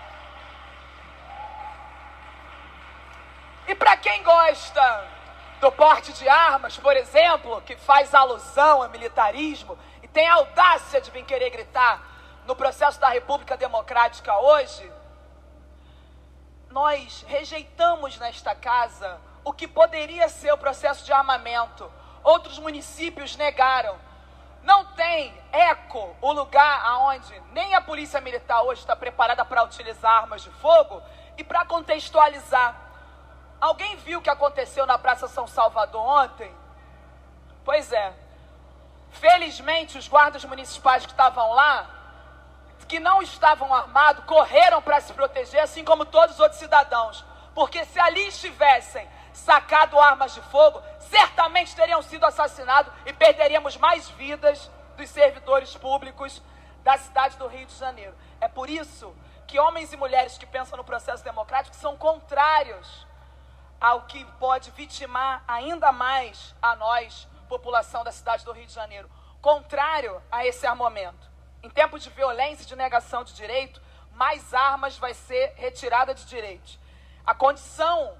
E 3.66 3.74
para 3.74 3.94
quem 3.98 4.22
gosta 4.22 5.17
do 5.60 5.72
porte 5.72 6.12
de 6.12 6.28
armas, 6.28 6.76
por 6.76 6.96
exemplo, 6.96 7.60
que 7.62 7.76
faz 7.76 8.14
alusão 8.14 8.82
a 8.82 8.88
militarismo 8.88 9.78
e 10.02 10.08
tem 10.08 10.28
a 10.28 10.34
audácia 10.34 11.00
de 11.00 11.10
vir 11.10 11.24
querer 11.24 11.50
gritar 11.50 12.02
no 12.48 12.56
processo 12.56 12.98
da 12.98 13.08
República 13.10 13.58
Democrática 13.58 14.34
hoje, 14.38 14.90
nós 16.70 17.22
rejeitamos 17.28 18.18
nesta 18.18 18.54
casa 18.54 19.20
o 19.44 19.52
que 19.52 19.68
poderia 19.68 20.28
ser 20.30 20.50
o 20.52 20.58
processo 20.58 21.04
de 21.04 21.12
armamento. 21.12 21.92
Outros 22.24 22.58
municípios 22.58 23.36
negaram. 23.36 23.98
Não 24.62 24.84
tem 24.94 25.38
eco 25.52 26.16
o 26.22 26.32
lugar 26.32 26.86
aonde 26.86 27.38
nem 27.52 27.74
a 27.74 27.80
polícia 27.82 28.20
militar 28.20 28.62
hoje 28.62 28.80
está 28.80 28.96
preparada 28.96 29.44
para 29.44 29.62
utilizar 29.64 30.22
armas 30.22 30.42
de 30.42 30.50
fogo 30.52 31.02
e 31.36 31.44
para 31.44 31.66
contextualizar. 31.66 32.87
Alguém 33.60 33.96
viu 33.96 34.20
o 34.20 34.22
que 34.22 34.30
aconteceu 34.30 34.86
na 34.86 34.98
Praça 34.98 35.26
São 35.28 35.46
Salvador 35.46 36.00
ontem? 36.00 36.54
Pois 37.64 37.92
é. 37.92 38.12
Felizmente, 39.10 39.98
os 39.98 40.06
guardas 40.06 40.44
municipais 40.44 41.04
que 41.04 41.12
estavam 41.12 41.52
lá 41.52 41.98
que 42.88 42.98
não 42.98 43.20
estavam 43.20 43.72
armados 43.72 44.24
correram 44.24 44.80
para 44.80 45.00
se 45.00 45.12
proteger, 45.12 45.60
assim 45.60 45.84
como 45.84 46.06
todos 46.06 46.36
os 46.36 46.40
outros 46.40 46.58
cidadãos. 46.58 47.22
Porque 47.54 47.84
se 47.84 48.00
ali 48.00 48.26
estivessem 48.28 49.06
sacado 49.32 50.00
armas 50.00 50.34
de 50.34 50.40
fogo, 50.42 50.82
certamente 50.98 51.76
teriam 51.76 52.02
sido 52.02 52.24
assassinados 52.24 52.92
e 53.04 53.12
perderíamos 53.12 53.76
mais 53.76 54.08
vidas 54.10 54.70
dos 54.96 55.10
servidores 55.10 55.76
públicos 55.76 56.42
da 56.82 56.96
cidade 56.96 57.36
do 57.36 57.46
Rio 57.46 57.66
de 57.66 57.74
Janeiro. 57.74 58.14
É 58.40 58.48
por 58.48 58.70
isso 58.70 59.14
que 59.46 59.60
homens 59.60 59.92
e 59.92 59.96
mulheres 59.96 60.38
que 60.38 60.46
pensam 60.46 60.76
no 60.76 60.84
processo 60.84 61.22
democrático 61.22 61.76
são 61.76 61.96
contrários 61.96 63.06
ao 63.80 64.02
que 64.02 64.24
pode 64.38 64.70
vitimar 64.72 65.42
ainda 65.46 65.92
mais 65.92 66.54
a 66.60 66.74
nós, 66.76 67.28
população 67.48 68.04
da 68.04 68.12
cidade 68.12 68.44
do 68.44 68.52
Rio 68.52 68.66
de 68.66 68.72
Janeiro. 68.72 69.10
Contrário 69.40 70.20
a 70.30 70.44
esse 70.44 70.66
armamento. 70.66 71.28
Em 71.62 71.70
tempos 71.70 72.02
de 72.02 72.10
violência 72.10 72.64
e 72.64 72.66
de 72.66 72.76
negação 72.76 73.24
de 73.24 73.32
direito, 73.34 73.80
mais 74.12 74.52
armas 74.52 74.98
vai 74.98 75.14
ser 75.14 75.54
retirada 75.56 76.14
de 76.14 76.24
direitos. 76.24 76.78
A 77.24 77.34
condição, 77.34 78.16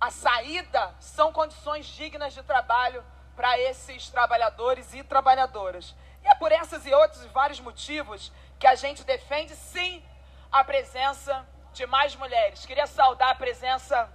a 0.00 0.10
saída, 0.10 0.94
são 0.98 1.32
condições 1.32 1.86
dignas 1.86 2.32
de 2.32 2.42
trabalho 2.42 3.04
para 3.36 3.58
esses 3.58 4.08
trabalhadores 4.08 4.94
e 4.94 5.02
trabalhadoras. 5.02 5.94
E 6.22 6.28
é 6.28 6.34
por 6.34 6.52
essas 6.52 6.86
e 6.86 6.92
outros 6.92 7.24
vários 7.26 7.60
motivos 7.60 8.32
que 8.58 8.66
a 8.66 8.74
gente 8.74 9.04
defende, 9.04 9.54
sim, 9.54 10.02
a 10.50 10.64
presença 10.64 11.46
de 11.72 11.86
mais 11.86 12.14
mulheres. 12.16 12.66
Queria 12.66 12.86
saudar 12.86 13.30
a 13.30 13.34
presença 13.34 14.10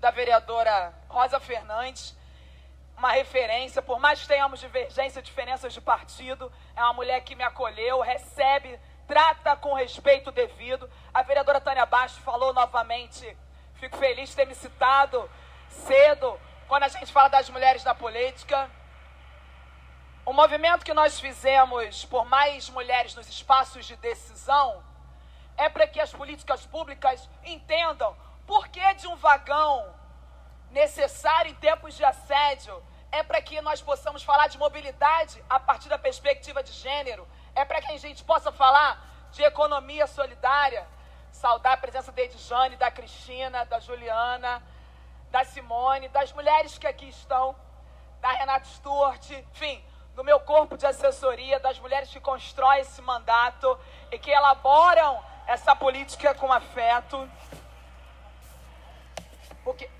da 0.00 0.10
vereadora 0.10 0.94
Rosa 1.08 1.40
Fernandes, 1.40 2.16
uma 2.96 3.12
referência, 3.12 3.82
por 3.82 3.98
mais 3.98 4.20
que 4.20 4.28
tenhamos 4.28 4.60
divergência, 4.60 5.20
diferenças 5.20 5.72
de 5.72 5.80
partido, 5.80 6.50
é 6.74 6.82
uma 6.82 6.94
mulher 6.94 7.20
que 7.20 7.34
me 7.34 7.44
acolheu, 7.44 8.00
recebe, 8.00 8.78
trata 9.06 9.54
com 9.56 9.74
respeito 9.74 10.32
devido. 10.32 10.90
A 11.12 11.22
vereadora 11.22 11.60
Tânia 11.60 11.84
Baixo 11.84 12.20
falou 12.20 12.52
novamente, 12.54 13.36
fico 13.74 13.96
feliz 13.98 14.30
de 14.30 14.36
ter 14.36 14.46
me 14.46 14.54
citado 14.54 15.30
cedo, 15.68 16.40
quando 16.66 16.84
a 16.84 16.88
gente 16.88 17.12
fala 17.12 17.28
das 17.28 17.50
mulheres 17.50 17.84
na 17.84 17.94
política. 17.94 18.70
O 20.24 20.32
movimento 20.32 20.84
que 20.84 20.94
nós 20.94 21.20
fizemos 21.20 22.04
por 22.06 22.24
mais 22.24 22.68
mulheres 22.70 23.14
nos 23.14 23.28
espaços 23.28 23.86
de 23.86 23.94
decisão 23.96 24.82
é 25.56 25.68
para 25.68 25.86
que 25.86 26.00
as 26.00 26.12
políticas 26.12 26.66
públicas 26.66 27.28
entendam 27.44 28.16
por 28.46 28.68
que 28.68 28.94
de 28.94 29.06
um 29.08 29.16
vagão 29.16 29.94
necessário 30.70 31.50
em 31.50 31.54
tempos 31.54 31.94
de 31.94 32.04
assédio, 32.04 32.82
é 33.10 33.22
para 33.22 33.40
que 33.40 33.60
nós 33.60 33.80
possamos 33.80 34.22
falar 34.22 34.48
de 34.48 34.58
mobilidade 34.58 35.42
a 35.48 35.58
partir 35.58 35.88
da 35.88 35.98
perspectiva 35.98 36.62
de 36.62 36.72
gênero, 36.72 37.26
é 37.54 37.64
para 37.64 37.80
que 37.80 37.92
a 37.92 37.98
gente 37.98 38.22
possa 38.24 38.52
falar 38.52 39.02
de 39.32 39.42
economia 39.42 40.06
solidária, 40.06 40.86
saudar 41.30 41.74
a 41.74 41.76
presença 41.76 42.12
da 42.12 42.22
Edjane, 42.22 42.76
da 42.76 42.90
Cristina, 42.90 43.64
da 43.64 43.78
Juliana, 43.80 44.62
da 45.30 45.44
Simone, 45.44 46.08
das 46.08 46.32
mulheres 46.32 46.78
que 46.78 46.86
aqui 46.86 47.08
estão, 47.08 47.54
da 48.20 48.30
Renata 48.32 48.66
Sturt, 48.66 49.30
enfim, 49.30 49.84
do 50.14 50.24
meu 50.24 50.40
corpo 50.40 50.76
de 50.76 50.86
assessoria, 50.86 51.60
das 51.60 51.78
mulheres 51.78 52.10
que 52.10 52.20
constroem 52.20 52.80
esse 52.80 53.02
mandato 53.02 53.78
e 54.10 54.18
que 54.18 54.30
elaboram 54.30 55.22
essa 55.46 55.76
política 55.76 56.34
com 56.34 56.52
afeto. 56.52 57.28
Porque 59.66 59.90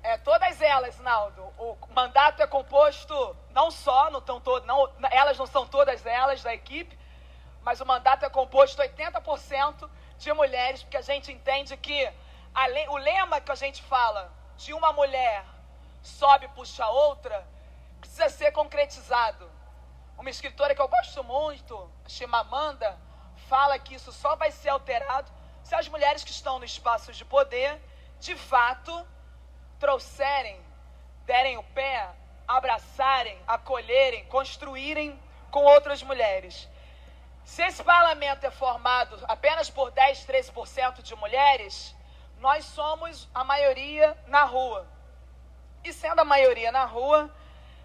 é, 0.00 0.16
todas 0.18 0.62
elas, 0.62 0.96
Naldo, 1.00 1.42
o 1.58 1.76
mandato 1.92 2.40
é 2.40 2.46
composto 2.46 3.36
não 3.50 3.68
só, 3.68 4.08
não 4.12 4.20
estão 4.20 4.40
todo, 4.40 4.64
não, 4.64 4.88
elas 5.10 5.36
não 5.36 5.44
são 5.44 5.66
todas 5.66 6.06
elas 6.06 6.40
da 6.40 6.54
equipe, 6.54 6.96
mas 7.64 7.80
o 7.80 7.84
mandato 7.84 8.24
é 8.24 8.30
composto 8.30 8.80
80% 8.80 9.90
de 10.18 10.32
mulheres, 10.32 10.84
porque 10.84 10.96
a 10.96 11.02
gente 11.02 11.32
entende 11.32 11.76
que 11.76 12.08
o 12.90 12.96
lema 12.96 13.40
que 13.40 13.50
a 13.50 13.56
gente 13.56 13.82
fala 13.82 14.32
de 14.56 14.72
uma 14.72 14.92
mulher 14.92 15.44
sobe 16.00 16.46
puxa 16.54 16.86
outra 16.86 17.44
precisa 18.00 18.28
ser 18.28 18.52
concretizado. 18.52 19.50
Uma 20.16 20.30
escritora 20.30 20.76
que 20.76 20.80
eu 20.80 20.86
gosto 20.86 21.24
muito, 21.24 21.90
Chimamanda, 22.06 22.96
fala 23.48 23.80
que 23.80 23.96
isso 23.96 24.12
só 24.12 24.36
vai 24.36 24.52
ser 24.52 24.68
alterado 24.68 25.28
se 25.64 25.74
as 25.74 25.88
mulheres 25.88 26.22
que 26.22 26.30
estão 26.30 26.60
no 26.60 26.64
espaço 26.64 27.12
de 27.12 27.24
poder, 27.24 27.82
de 28.20 28.34
fato, 28.36 29.06
trouxerem, 29.78 30.60
derem 31.24 31.56
o 31.58 31.62
pé, 31.62 32.08
abraçarem, 32.46 33.38
acolherem, 33.46 34.24
construírem 34.26 35.18
com 35.50 35.64
outras 35.64 36.02
mulheres. 36.02 36.68
Se 37.44 37.62
esse 37.62 37.82
parlamento 37.82 38.44
é 38.44 38.50
formado 38.50 39.18
apenas 39.26 39.70
por 39.70 39.90
10, 39.90 40.26
13% 40.26 41.02
de 41.02 41.14
mulheres, 41.14 41.94
nós 42.38 42.64
somos 42.64 43.28
a 43.34 43.42
maioria 43.44 44.16
na 44.26 44.44
rua. 44.44 44.86
E 45.82 45.92
sendo 45.92 46.20
a 46.20 46.24
maioria 46.24 46.70
na 46.70 46.84
rua, 46.84 47.34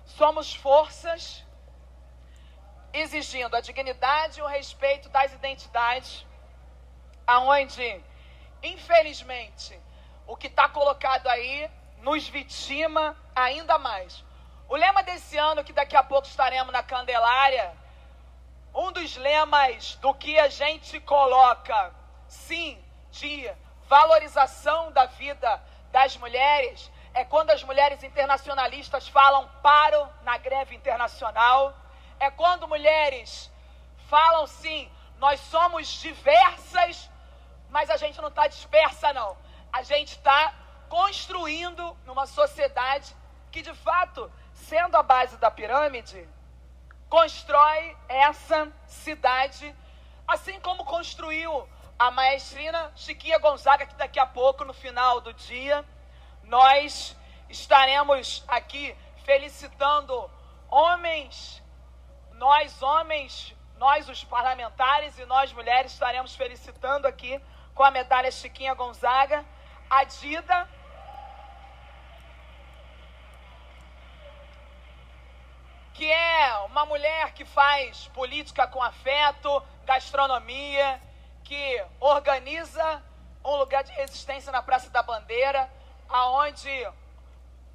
somos 0.06 0.54
forças 0.54 1.46
exigindo 2.92 3.56
a 3.56 3.62
dignidade 3.62 4.40
e 4.40 4.44
o 4.44 4.48
respeito 4.48 5.10
das 5.10 5.34
identidades, 5.34 6.26
aonde, 7.26 8.04
infelizmente, 8.62 9.80
o 10.28 10.36
que 10.36 10.48
está 10.48 10.70
colocado 10.70 11.28
aí 11.28 11.70
nos 12.00 12.28
vitima 12.28 13.16
ainda 13.36 13.78
mais. 13.78 14.24
O 14.68 14.76
lema 14.76 15.04
desse 15.04 15.38
ano, 15.38 15.64
que 15.64 15.74
daqui 15.74 15.96
a 15.96 16.04
pouco 16.04 16.28
estaremos 16.28 16.72
na 16.72 16.82
Candelária, 16.84 17.74
um 18.74 18.92
dos 18.92 19.16
lemas 19.18 19.96
do 19.96 20.14
que 20.14 20.40
a 20.40 20.48
gente 20.50 21.00
coloca, 21.02 21.94
sim, 22.28 22.84
de 23.12 23.52
valorização 23.88 24.92
da 24.92 25.06
vida 25.06 25.62
das 25.92 26.18
mulheres, 26.18 26.92
é 27.14 27.24
quando 27.24 27.52
as 27.52 27.64
mulheres 27.64 28.02
internacionalistas 28.04 29.08
falam 29.08 29.48
paro 29.62 30.10
na 30.24 30.38
greve 30.38 30.76
internacional, 30.76 31.74
é 32.20 32.32
quando 32.32 32.68
mulheres 32.68 33.52
falam 34.10 34.48
sim, 34.48 34.92
nós 35.20 35.40
somos 35.40 35.88
diversas, 36.02 37.10
mas 37.70 37.90
a 37.90 37.98
gente 37.98 38.20
não 38.20 38.30
está 38.30 38.48
dispersa, 38.48 39.14
não. 39.14 39.38
A 39.74 39.82
gente 39.82 40.10
está 40.10 40.54
construindo 40.88 41.98
numa 42.06 42.28
sociedade 42.28 43.16
que, 43.52 43.64
de 43.64 43.74
fato, 43.74 44.32
sendo 44.54 44.96
a 44.96 45.02
base 45.02 45.36
da 45.38 45.50
pirâmide, 45.50 46.30
constrói 47.10 47.98
essa 48.08 48.72
cidade, 48.86 49.76
assim 50.28 50.60
como 50.60 50.86
construiu 50.86 51.68
a 51.98 52.12
maestrina 52.12 52.92
Chiquinha 52.96 53.40
Gonzaga, 53.40 53.88
que 53.88 53.96
daqui 53.96 54.20
a 54.20 54.26
pouco, 54.26 54.64
no 54.64 54.74
final 54.74 55.20
do 55.20 55.34
dia, 55.34 55.84
nós 56.44 57.18
estaremos 57.50 58.44
aqui 58.48 58.96
felicitando 59.26 60.30
homens, 60.70 61.62
nós 62.34 62.82
homens, 62.82 63.56
nós 63.78 64.08
os 64.10 64.24
parlamentares 64.24 65.18
e 65.18 65.26
nós 65.26 65.52
mulheres 65.54 65.94
estaremos 65.94 66.36
felicitando 66.36 67.08
aqui 67.08 67.42
com 67.74 67.84
a 67.84 67.92
medalha 67.92 68.32
Chiquinha 68.32 68.74
Gonzaga, 68.74 69.46
a 69.90 70.04
Dida, 70.04 70.70
que 75.94 76.12
é 76.12 76.58
uma 76.66 76.86
mulher 76.86 77.34
que 77.34 77.46
faz 77.46 78.08
política 78.10 78.68
com 78.68 78.82
afeto, 78.82 79.64
gastronomia, 79.86 81.00
que 81.44 81.86
organiza 82.00 83.04
um 83.46 83.56
lugar 83.56 83.84
de 83.84 83.92
resistência 83.92 84.52
na 84.52 84.64
Praça 84.64 84.90
da 84.90 85.04
Bandeira, 85.04 85.70
aonde 86.10 86.70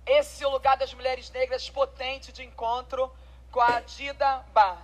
esse 0.05 0.44
lugar 0.47 0.77
das 0.77 0.92
mulheres 0.94 1.31
negras 1.31 1.68
potente 1.68 2.33
de 2.33 2.44
encontro 2.44 3.12
com 3.51 3.61
a 3.61 3.81
Dida 3.81 4.44
Bar. 4.53 4.79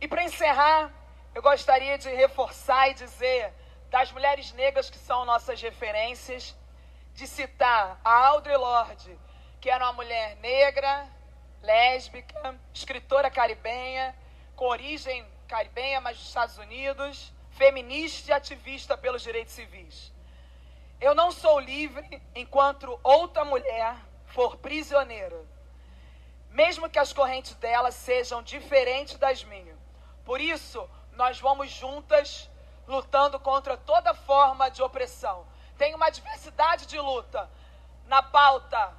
E 0.00 0.06
para 0.06 0.22
encerrar, 0.22 0.90
eu 1.34 1.42
gostaria 1.42 1.96
de 1.98 2.08
reforçar 2.10 2.90
e 2.90 2.94
dizer 2.94 3.52
das 3.90 4.12
mulheres 4.12 4.52
negras 4.52 4.88
que 4.88 4.98
são 4.98 5.24
nossas 5.24 5.60
referências, 5.60 6.56
de 7.14 7.26
citar 7.26 8.00
a 8.04 8.26
Audre 8.28 8.56
Lorde, 8.56 9.18
que 9.60 9.68
era 9.68 9.84
uma 9.84 9.92
mulher 9.92 10.36
negra, 10.36 11.08
lésbica, 11.60 12.58
escritora 12.72 13.30
caribenha, 13.30 14.16
com 14.54 14.66
origem 14.66 15.26
caribenha, 15.48 16.00
mas 16.00 16.16
dos 16.16 16.28
Estados 16.28 16.56
Unidos, 16.56 17.32
feminista 17.50 18.30
e 18.30 18.34
ativista 18.34 18.96
pelos 18.96 19.22
direitos 19.22 19.54
civis. 19.54 20.12
Eu 21.00 21.14
não 21.14 21.32
sou 21.32 21.58
livre 21.58 22.22
enquanto 22.34 22.98
outra 23.02 23.44
mulher 23.44 23.96
for 24.26 24.56
prisioneira, 24.58 25.42
mesmo 26.50 26.88
que 26.88 26.98
as 26.98 27.12
correntes 27.12 27.54
dela 27.54 27.90
sejam 27.90 28.42
diferentes 28.42 29.16
das 29.16 29.42
minhas. 29.42 29.78
Por 30.24 30.40
isso, 30.40 30.88
nós 31.12 31.40
vamos 31.40 31.70
juntas 31.70 32.49
lutando 32.90 33.38
contra 33.38 33.76
toda 33.76 34.12
forma 34.12 34.70
de 34.70 34.82
opressão. 34.82 35.46
Tem 35.78 35.94
uma 35.94 36.10
diversidade 36.10 36.86
de 36.86 36.98
luta 36.98 37.48
na 38.06 38.22
pauta 38.22 38.92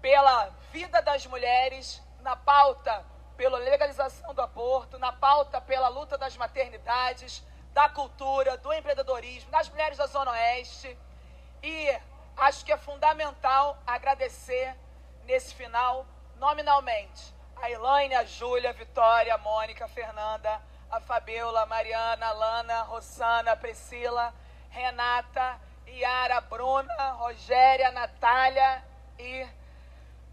pela 0.00 0.50
vida 0.70 1.00
das 1.00 1.26
mulheres, 1.26 2.02
na 2.20 2.36
pauta 2.36 3.04
pela 3.36 3.58
legalização 3.58 4.34
do 4.34 4.42
aborto, 4.42 4.98
na 4.98 5.12
pauta 5.12 5.60
pela 5.60 5.88
luta 5.88 6.16
das 6.18 6.36
maternidades, 6.36 7.42
da 7.72 7.88
cultura, 7.88 8.56
do 8.58 8.72
empreendedorismo, 8.72 9.50
das 9.50 9.68
mulheres 9.68 9.98
da 9.98 10.06
Zona 10.06 10.30
Oeste. 10.32 10.96
E 11.62 11.98
acho 12.36 12.64
que 12.64 12.72
é 12.72 12.76
fundamental 12.76 13.78
agradecer 13.86 14.76
nesse 15.24 15.54
final, 15.54 16.06
nominalmente, 16.36 17.34
a 17.56 17.70
Elaine, 17.70 18.14
a 18.14 18.24
Júlia, 18.24 18.70
a 18.70 18.72
Vitória, 18.72 19.34
a 19.34 19.38
Mônica, 19.38 19.86
a 19.86 19.88
Fernanda, 19.88 20.60
a 20.90 21.00
Fabiola, 21.00 21.66
Mariana, 21.66 22.32
Lana, 22.32 22.74
a 22.74 22.82
Rosana, 22.82 23.52
a 23.52 23.56
Priscila, 23.56 24.32
Renata, 24.70 25.60
Yara, 25.88 26.40
Bruna, 26.40 27.12
Rogéria, 27.12 27.90
Natália 27.90 28.84
e 29.18 29.46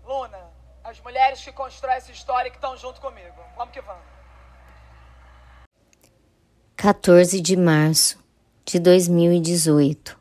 Luna. 0.05 0.51
As 0.83 0.99
mulheres 0.99 1.43
que 1.43 1.51
constroem 1.51 1.95
essa 1.95 2.11
história 2.11 2.49
e 2.49 2.51
que 2.51 2.57
estão 2.57 2.75
junto 2.77 2.99
comigo. 2.99 3.41
Vamos 3.55 3.73
que 3.73 3.81
vamos. 3.81 4.03
14 6.75 7.39
de 7.39 7.55
março 7.55 8.19
de 8.65 8.79
2018. 8.79 10.19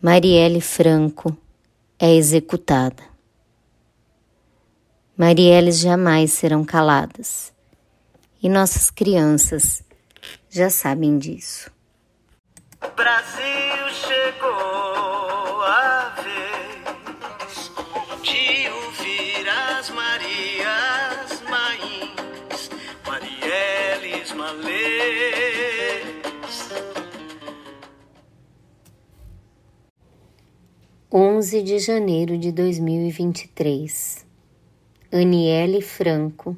Marielle 0.00 0.60
Franco 0.60 1.36
é 1.98 2.12
executada. 2.12 3.02
Marielles 5.16 5.80
jamais 5.80 6.32
serão 6.32 6.64
caladas 6.64 7.55
e 8.42 8.48
nossas 8.48 8.90
crianças 8.90 9.82
já 10.50 10.70
sabem 10.70 11.18
disso. 11.18 11.70
Brasil 12.94 13.88
chegou 13.92 15.62
a 15.62 16.14
vez 16.22 17.70
de 18.22 18.68
ouvir 18.70 19.48
as 19.48 19.90
Marias 19.90 21.42
Mains, 21.50 22.70
Marielles 23.06 24.32
Malês. 24.32 25.36
Onze 31.12 31.62
de 31.62 31.78
janeiro 31.78 32.36
de 32.38 32.52
2023. 32.52 34.26
Aniele 35.12 35.80
Franco, 35.80 36.56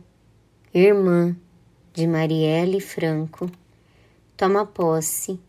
irmã 0.74 1.36
de 1.98 2.06
Marielle 2.06 2.80
Franco, 2.80 3.50
toma 4.36 4.64
posse 4.64 5.42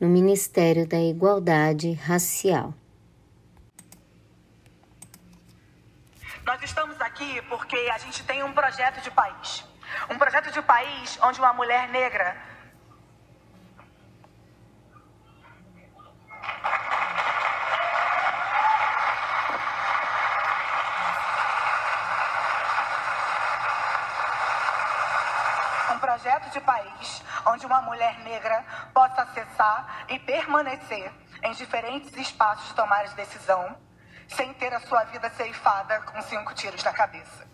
no 0.00 0.08
Ministério 0.08 0.88
da 0.88 0.98
Igualdade 0.98 1.92
Racial. 1.92 2.74
Nós 6.44 6.60
estamos 6.64 7.00
aqui 7.00 7.40
porque 7.42 7.76
a 7.94 7.98
gente 7.98 8.24
tem 8.24 8.42
um 8.42 8.52
projeto 8.52 9.04
de 9.04 9.10
país. 9.12 9.64
Um 10.10 10.18
projeto 10.18 10.50
de 10.50 10.60
país 10.62 11.16
onde 11.22 11.38
uma 11.38 11.52
mulher 11.52 11.88
negra 11.90 12.36
um 25.94 25.98
projeto 25.98 26.43
de 26.54 26.60
país 26.60 27.22
onde 27.46 27.66
uma 27.66 27.82
mulher 27.82 28.18
negra 28.20 28.64
possa 28.94 29.22
acessar 29.22 30.06
e 30.08 30.18
permanecer 30.20 31.12
em 31.42 31.52
diferentes 31.52 32.16
espaços 32.16 32.68
de 32.68 32.74
tomar 32.74 33.04
de 33.04 33.14
decisão, 33.14 33.76
sem 34.28 34.54
ter 34.54 34.72
a 34.72 34.80
sua 34.80 35.04
vida 35.04 35.28
ceifada 35.30 36.00
com 36.00 36.22
cinco 36.22 36.54
tiros 36.54 36.82
na 36.82 36.92
cabeça. 36.92 37.46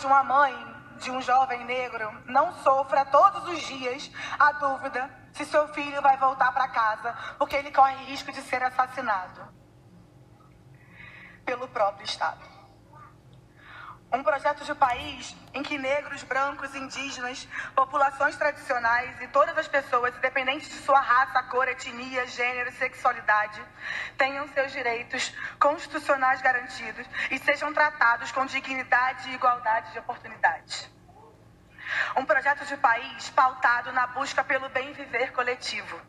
Onde 0.00 0.06
uma 0.06 0.24
mãe 0.24 0.76
de 0.98 1.10
um 1.10 1.20
jovem 1.20 1.62
negro 1.64 2.10
não 2.24 2.54
sofra 2.62 3.04
todos 3.04 3.46
os 3.48 3.60
dias 3.60 4.10
a 4.38 4.52
dúvida 4.52 5.10
se 5.32 5.44
seu 5.44 5.68
filho 5.74 6.00
vai 6.00 6.16
voltar 6.16 6.52
para 6.52 6.68
casa 6.68 7.14
porque 7.38 7.54
ele 7.54 7.70
corre 7.70 7.96
risco 8.06 8.32
de 8.32 8.40
ser 8.40 8.62
assassinado 8.62 9.46
pelo 11.44 11.68
próprio 11.68 12.04
Estado. 12.04 12.49
Um 14.12 14.24
projeto 14.24 14.64
de 14.64 14.74
país 14.74 15.36
em 15.54 15.62
que 15.62 15.78
negros, 15.78 16.24
brancos, 16.24 16.74
indígenas, 16.74 17.46
populações 17.76 18.36
tradicionais 18.36 19.20
e 19.22 19.28
todas 19.28 19.56
as 19.56 19.68
pessoas, 19.68 20.16
independente 20.16 20.68
de 20.68 20.74
sua 20.78 20.98
raça, 20.98 21.40
cor, 21.44 21.68
etnia, 21.68 22.26
gênero 22.26 22.72
sexualidade, 22.72 23.62
tenham 24.18 24.48
seus 24.48 24.72
direitos 24.72 25.32
constitucionais 25.60 26.42
garantidos 26.42 27.06
e 27.30 27.38
sejam 27.38 27.72
tratados 27.72 28.32
com 28.32 28.44
dignidade 28.46 29.30
e 29.30 29.34
igualdade 29.34 29.92
de 29.92 30.00
oportunidades. 30.00 30.90
Um 32.16 32.24
projeto 32.24 32.64
de 32.66 32.76
país 32.78 33.30
pautado 33.30 33.92
na 33.92 34.08
busca 34.08 34.42
pelo 34.42 34.68
bem 34.70 34.92
viver 34.92 35.32
coletivo, 35.32 36.00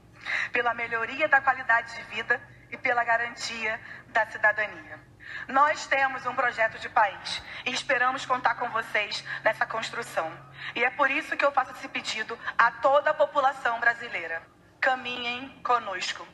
pela 0.51 0.73
melhoria 0.73 1.27
da 1.29 1.39
qualidade 1.39 1.95
de 1.95 2.03
vida 2.15 2.41
e 2.71 2.77
pela 2.77 3.03
garantia 3.03 3.79
da 4.07 4.25
cidadania. 4.27 4.99
Nós 5.47 5.87
temos 5.87 6.25
um 6.25 6.35
projeto 6.35 6.77
de 6.79 6.89
país 6.89 7.41
e 7.65 7.71
esperamos 7.71 8.25
contar 8.25 8.55
com 8.55 8.69
vocês 8.69 9.23
nessa 9.43 9.65
construção. 9.65 10.31
E 10.75 10.83
é 10.83 10.89
por 10.89 11.09
isso 11.09 11.35
que 11.37 11.45
eu 11.45 11.51
faço 11.51 11.71
esse 11.71 11.87
pedido 11.87 12.37
a 12.57 12.71
toda 12.71 13.11
a 13.11 13.13
população 13.13 13.79
brasileira. 13.79 14.41
Caminhem 14.79 15.49
conosco. 15.63 16.27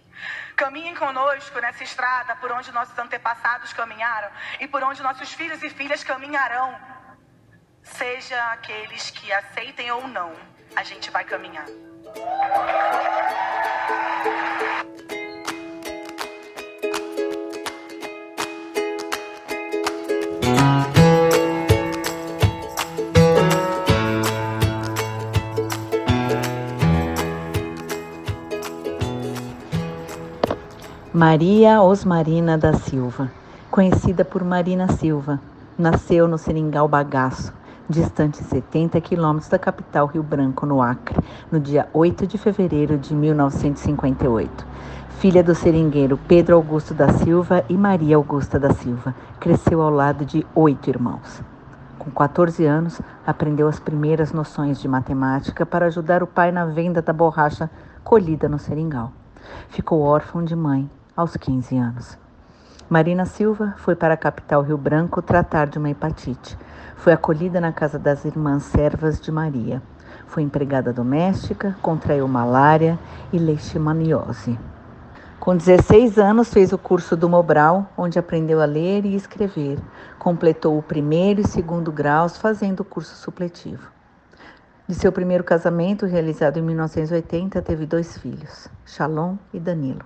Caminhem 0.55 0.95
conosco 0.95 1.59
nessa 1.59 1.83
estrada 1.83 2.35
por 2.37 2.51
onde 2.51 2.71
nossos 2.71 2.97
antepassados 2.97 3.73
caminharam 3.73 4.31
e 4.59 4.67
por 4.67 4.81
onde 4.83 5.03
nossos 5.03 5.31
filhos 5.33 5.61
e 5.61 5.69
filhas 5.69 6.03
caminharão. 6.03 6.79
Seja 7.83 8.51
aqueles 8.51 9.11
que 9.11 9.31
aceitem 9.31 9.91
ou 9.91 10.07
não, 10.07 10.35
a 10.75 10.83
gente 10.83 11.09
vai 11.09 11.23
caminhar. 11.23 11.65
Maria 31.17 31.81
Osmarina 31.81 32.59
da 32.59 32.73
Silva, 32.73 33.31
conhecida 33.71 34.23
por 34.23 34.43
Marina 34.43 34.87
Silva, 34.87 35.41
nasceu 35.75 36.27
no 36.27 36.37
Seringal 36.37 36.87
Bagaço, 36.87 37.51
distante 37.89 38.37
70 38.37 39.01
quilômetros 39.01 39.49
da 39.49 39.57
capital 39.57 40.05
Rio 40.05 40.21
Branco, 40.21 40.65
no 40.65 40.79
Acre, 40.79 41.17
no 41.51 41.59
dia 41.59 41.87
8 41.91 42.27
de 42.27 42.37
fevereiro 42.37 42.99
de 42.99 43.15
1958. 43.15 44.67
Filha 45.19 45.43
do 45.43 45.55
seringueiro 45.55 46.15
Pedro 46.27 46.55
Augusto 46.55 46.93
da 46.93 47.11
Silva 47.11 47.65
e 47.67 47.75
Maria 47.75 48.15
Augusta 48.15 48.59
da 48.59 48.71
Silva, 48.71 49.15
cresceu 49.39 49.81
ao 49.81 49.89
lado 49.89 50.23
de 50.23 50.45
oito 50.53 50.91
irmãos. 50.91 51.41
Com 51.97 52.11
14 52.11 52.63
anos, 52.67 53.01
aprendeu 53.25 53.67
as 53.67 53.79
primeiras 53.79 54.31
noções 54.31 54.79
de 54.79 54.87
matemática 54.87 55.65
para 55.65 55.87
ajudar 55.87 56.21
o 56.21 56.27
pai 56.27 56.51
na 56.51 56.65
venda 56.65 57.01
da 57.01 57.11
borracha 57.11 57.67
colhida 58.03 58.47
no 58.47 58.59
seringal. 58.59 59.11
Ficou 59.69 60.01
órfão 60.01 60.43
de 60.43 60.55
mãe 60.55 60.87
aos 61.15 61.35
15 61.35 61.75
anos. 61.75 62.15
Marina 62.87 63.25
Silva 63.25 63.73
foi 63.77 63.95
para 63.95 64.13
a 64.13 64.17
capital 64.17 64.61
Rio 64.61 64.77
Branco 64.77 65.19
tratar 65.19 65.65
de 65.65 65.79
uma 65.79 65.89
hepatite. 65.89 66.55
Foi 66.95 67.11
acolhida 67.11 67.59
na 67.59 67.71
casa 67.71 67.97
das 67.97 68.23
irmãs 68.23 68.61
servas 68.65 69.19
de 69.19 69.31
Maria. 69.31 69.81
Foi 70.27 70.43
empregada 70.43 70.93
doméstica, 70.93 71.75
contraiu 71.81 72.27
malária 72.27 72.99
e 73.33 73.39
leishmaniose. 73.39 74.59
Com 75.47 75.55
16 75.55 76.17
anos, 76.17 76.51
fez 76.51 76.73
o 76.73 76.77
curso 76.77 77.15
do 77.15 77.29
Mobral, 77.29 77.89
onde 77.97 78.19
aprendeu 78.19 78.61
a 78.61 78.65
ler 78.65 79.05
e 79.05 79.15
escrever. 79.15 79.79
Completou 80.19 80.77
o 80.77 80.83
primeiro 80.83 81.39
e 81.39 81.47
segundo 81.47 81.89
graus, 81.89 82.35
fazendo 82.35 82.81
o 82.81 82.83
curso 82.83 83.15
supletivo. 83.15 83.89
De 84.85 84.93
seu 84.93 85.09
primeiro 85.09 85.45
casamento, 85.45 86.05
realizado 86.05 86.57
em 86.57 86.61
1980, 86.61 87.61
teve 87.61 87.85
dois 87.85 88.17
filhos, 88.17 88.67
Shalom 88.85 89.37
e 89.53 89.59
Danilo. 89.61 90.01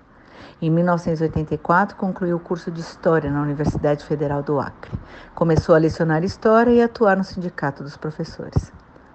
Em 0.60 0.70
1984, 0.70 1.96
concluiu 1.96 2.36
o 2.36 2.40
curso 2.40 2.70
de 2.70 2.80
História 2.80 3.28
na 3.28 3.42
Universidade 3.42 4.04
Federal 4.04 4.44
do 4.44 4.60
Acre. 4.60 4.92
Começou 5.34 5.74
a 5.74 5.78
lecionar 5.78 6.22
História 6.22 6.70
e 6.70 6.80
atuar 6.80 7.16
no 7.16 7.24
Sindicato 7.24 7.82
dos 7.82 7.96
Professores. 7.96 8.72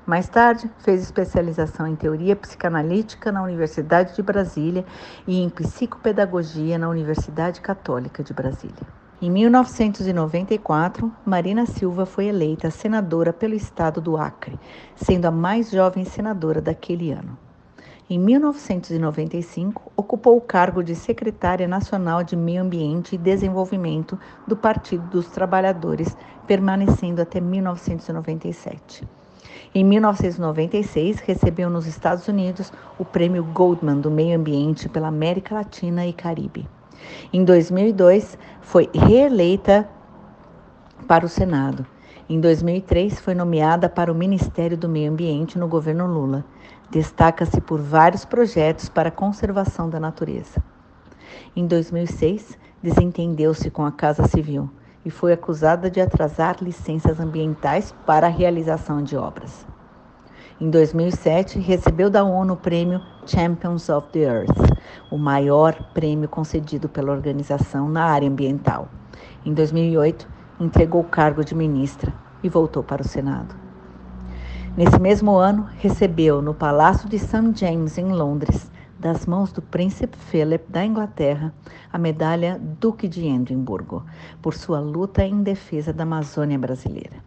Mais 0.08 0.30
tarde, 0.30 0.72
fez 0.78 1.02
especialização 1.02 1.86
em 1.86 1.94
Teoria 1.94 2.34
Psicanalítica 2.34 3.30
na 3.30 3.44
Universidade 3.44 4.16
de 4.16 4.22
Brasília 4.22 4.86
e 5.28 5.42
em 5.42 5.50
Psicopedagogia 5.50 6.78
na 6.78 6.88
Universidade 6.88 7.60
Católica 7.60 8.24
de 8.24 8.34
Brasília. 8.34 8.88
Em 9.22 9.30
1994, 9.30 11.12
Marina 11.26 11.66
Silva 11.66 12.06
foi 12.06 12.28
eleita 12.28 12.72
senadora 12.72 13.34
pelo 13.34 13.54
estado 13.54 14.00
do 14.00 14.16
Acre, 14.16 14.58
sendo 14.96 15.26
a 15.26 15.32
mais 15.32 15.72
jovem 15.72 16.06
senadora 16.06 16.62
daquele 16.62 17.12
ano. 17.12 17.38
Em 18.10 18.18
1995, 18.18 19.92
ocupou 19.94 20.38
o 20.38 20.42
cargo 20.42 20.82
de 20.82 20.96
secretária 20.96 21.68
nacional 21.68 22.24
de 22.24 22.38
Meio 22.38 22.62
Ambiente 22.62 23.16
e 23.16 23.18
Desenvolvimento 23.18 24.18
do 24.48 24.56
Partido 24.56 25.06
dos 25.10 25.28
Trabalhadores, 25.28 26.16
permanecendo 26.48 27.22
até 27.22 27.42
1997. 27.42 29.06
Em 29.76 29.84
1996, 29.84 31.20
recebeu 31.20 31.70
nos 31.70 31.86
Estados 31.86 32.28
Unidos 32.28 32.72
o 32.98 33.04
Prêmio 33.04 33.44
Goldman 33.44 34.00
do 34.00 34.10
Meio 34.10 34.38
Ambiente 34.38 34.88
pela 34.88 35.10
América 35.10 35.56
Latina 35.56 36.06
e 36.06 36.14
Caribe. 36.14 36.68
Em 37.34 37.44
2002, 37.44 38.38
foi 38.62 38.90
reeleita 38.94 39.88
para 41.08 41.26
o 41.26 41.30
Senado. 41.30 41.86
Em 42.30 42.40
2003, 42.40 43.20
foi 43.20 43.36
nomeada 43.36 43.90
para 43.90 44.12
o 44.12 44.16
Ministério 44.16 44.78
do 44.78 44.90
Meio 44.90 45.12
Ambiente 45.12 45.60
no 45.60 45.68
governo 45.68 46.08
Lula. 46.08 46.46
Destaca-se 46.90 47.60
por 47.62 47.80
vários 47.80 48.24
projetos 48.26 48.90
para 48.90 49.10
a 49.10 49.12
conservação 49.12 49.90
da 49.90 50.00
natureza. 50.00 50.64
Em 51.56 51.68
2006, 51.68 52.58
desentendeu-se 52.82 53.70
com 53.70 53.86
a 53.86 53.92
Casa 53.92 54.28
Civil 54.28 54.70
e 55.08 55.10
foi 55.10 55.32
acusada 55.32 55.90
de 55.90 56.02
atrasar 56.02 56.58
licenças 56.62 57.18
ambientais 57.18 57.96
para 58.06 58.28
a 58.28 58.30
realização 58.30 59.02
de 59.02 59.16
obras. 59.16 59.66
Em 60.60 60.70
2007, 60.70 61.60
recebeu 61.60 62.10
da 62.10 62.26
ONU 62.26 62.56
o 62.56 62.58
prêmio 62.58 63.02
Champions 63.26 63.88
of 63.88 64.10
the 64.12 64.20
Earth, 64.20 64.58
o 65.10 65.18
maior 65.18 65.82
prêmio 65.94 66.28
concedido 66.28 66.90
pela 66.90 67.14
organização 67.14 67.88
na 67.88 68.04
área 68.04 68.28
ambiental. 68.28 68.90
Em 69.46 69.54
2008, 69.54 70.28
entregou 70.60 71.00
o 71.00 71.06
cargo 71.06 71.42
de 71.42 71.56
ministra 71.56 72.14
e 72.44 72.50
voltou 72.50 72.84
para 72.84 73.02
o 73.02 73.08
Senado. 73.08 73.56
Nesse 74.76 75.00
mesmo 75.00 75.38
ano, 75.38 75.70
recebeu 75.78 76.42
no 76.42 76.54
Palácio 76.54 77.08
de 77.08 77.18
St. 77.18 77.54
James, 77.56 77.98
em 77.98 78.12
Londres, 78.12 78.70
das 79.00 79.26
mãos 79.26 79.52
do 79.52 79.62
príncipe 79.62 80.18
Philip 80.18 80.64
da 80.70 80.86
Inglaterra, 80.86 81.54
a 81.92 81.98
medalha 81.98 82.60
Duque 82.80 83.08
de 83.08 83.28
Edimburgo, 83.28 84.04
por 84.42 84.54
sua 84.54 84.80
luta 84.80 85.24
em 85.24 85.44
defesa 85.44 85.94
da 85.94 86.04
Amazônia 86.04 86.58
brasileira. 86.58 87.18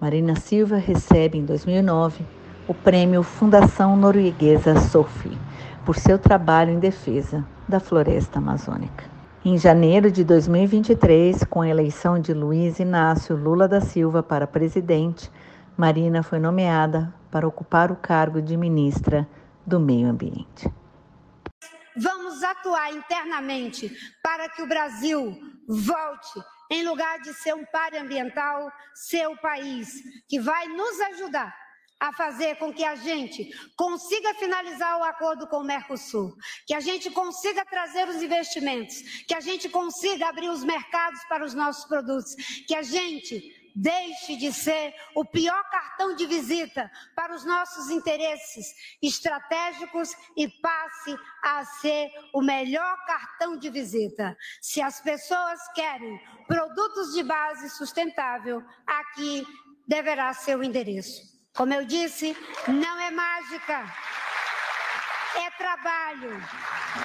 Marina 0.00 0.36
Silva 0.36 0.76
recebe 0.76 1.38
em 1.38 1.44
2009 1.44 2.24
o 2.68 2.74
prêmio 2.74 3.22
Fundação 3.22 3.96
Norueguesa 3.96 4.78
Sophie, 4.80 5.38
por 5.84 5.96
seu 5.96 6.18
trabalho 6.18 6.72
em 6.72 6.78
defesa 6.78 7.44
da 7.68 7.78
floresta 7.78 8.38
amazônica. 8.38 9.04
Em 9.44 9.56
janeiro 9.56 10.10
de 10.10 10.24
2023, 10.24 11.44
com 11.44 11.60
a 11.62 11.68
eleição 11.68 12.18
de 12.18 12.34
Luiz 12.34 12.80
Inácio 12.80 13.36
Lula 13.36 13.68
da 13.68 13.80
Silva 13.80 14.20
para 14.20 14.46
presidente, 14.46 15.30
Marina 15.76 16.24
foi 16.24 16.40
nomeada 16.40 17.14
para 17.30 17.46
ocupar 17.46 17.92
o 17.92 17.96
cargo 17.96 18.42
de 18.42 18.56
ministra 18.56 19.28
do 19.66 19.80
Meio 19.80 20.08
Ambiente. 20.08 20.70
Vamos 21.96 22.42
atuar 22.42 22.92
internamente 22.92 23.90
para 24.22 24.48
que 24.48 24.62
o 24.62 24.68
Brasil 24.68 25.38
volte, 25.66 26.40
em 26.70 26.86
lugar 26.86 27.20
de 27.20 27.32
ser 27.34 27.54
um 27.54 27.64
páreo 27.64 28.02
ambiental, 28.02 28.70
ser 28.94 29.26
o 29.28 29.36
país 29.38 29.88
que 30.28 30.38
vai 30.38 30.68
nos 30.68 31.00
ajudar 31.00 31.54
a 31.98 32.12
fazer 32.12 32.56
com 32.56 32.72
que 32.72 32.84
a 32.84 32.94
gente 32.94 33.50
consiga 33.74 34.34
finalizar 34.34 34.98
o 34.98 35.04
acordo 35.04 35.46
com 35.46 35.58
o 35.58 35.64
Mercosul, 35.64 36.36
que 36.66 36.74
a 36.74 36.80
gente 36.80 37.10
consiga 37.10 37.64
trazer 37.64 38.06
os 38.06 38.22
investimentos, 38.22 39.00
que 39.26 39.34
a 39.34 39.40
gente 39.40 39.68
consiga 39.68 40.28
abrir 40.28 40.50
os 40.50 40.62
mercados 40.62 41.24
para 41.24 41.44
os 41.44 41.54
nossos 41.54 41.86
produtos, 41.86 42.34
que 42.66 42.74
a 42.74 42.82
gente 42.82 43.55
deixe 43.76 44.36
de 44.36 44.50
ser 44.54 44.94
o 45.14 45.22
pior 45.22 45.62
cartão 45.70 46.16
de 46.16 46.24
visita 46.24 46.90
para 47.14 47.34
os 47.34 47.44
nossos 47.44 47.90
interesses 47.90 48.74
estratégicos 49.02 50.16
e 50.34 50.48
passe 50.48 51.14
a 51.42 51.62
ser 51.66 52.10
o 52.32 52.40
melhor 52.40 52.96
cartão 53.04 53.58
de 53.58 53.68
visita. 53.68 54.34
Se 54.62 54.80
as 54.80 55.02
pessoas 55.02 55.60
querem 55.74 56.18
produtos 56.48 57.12
de 57.12 57.22
base 57.22 57.68
sustentável, 57.68 58.64
aqui 58.86 59.46
deverá 59.86 60.32
ser 60.32 60.56
o 60.56 60.64
endereço. 60.64 61.36
Como 61.54 61.74
eu 61.74 61.84
disse, 61.84 62.34
não 62.66 62.98
é 62.98 63.10
mágica. 63.10 63.84
É 65.36 65.50
trabalho, 65.50 66.42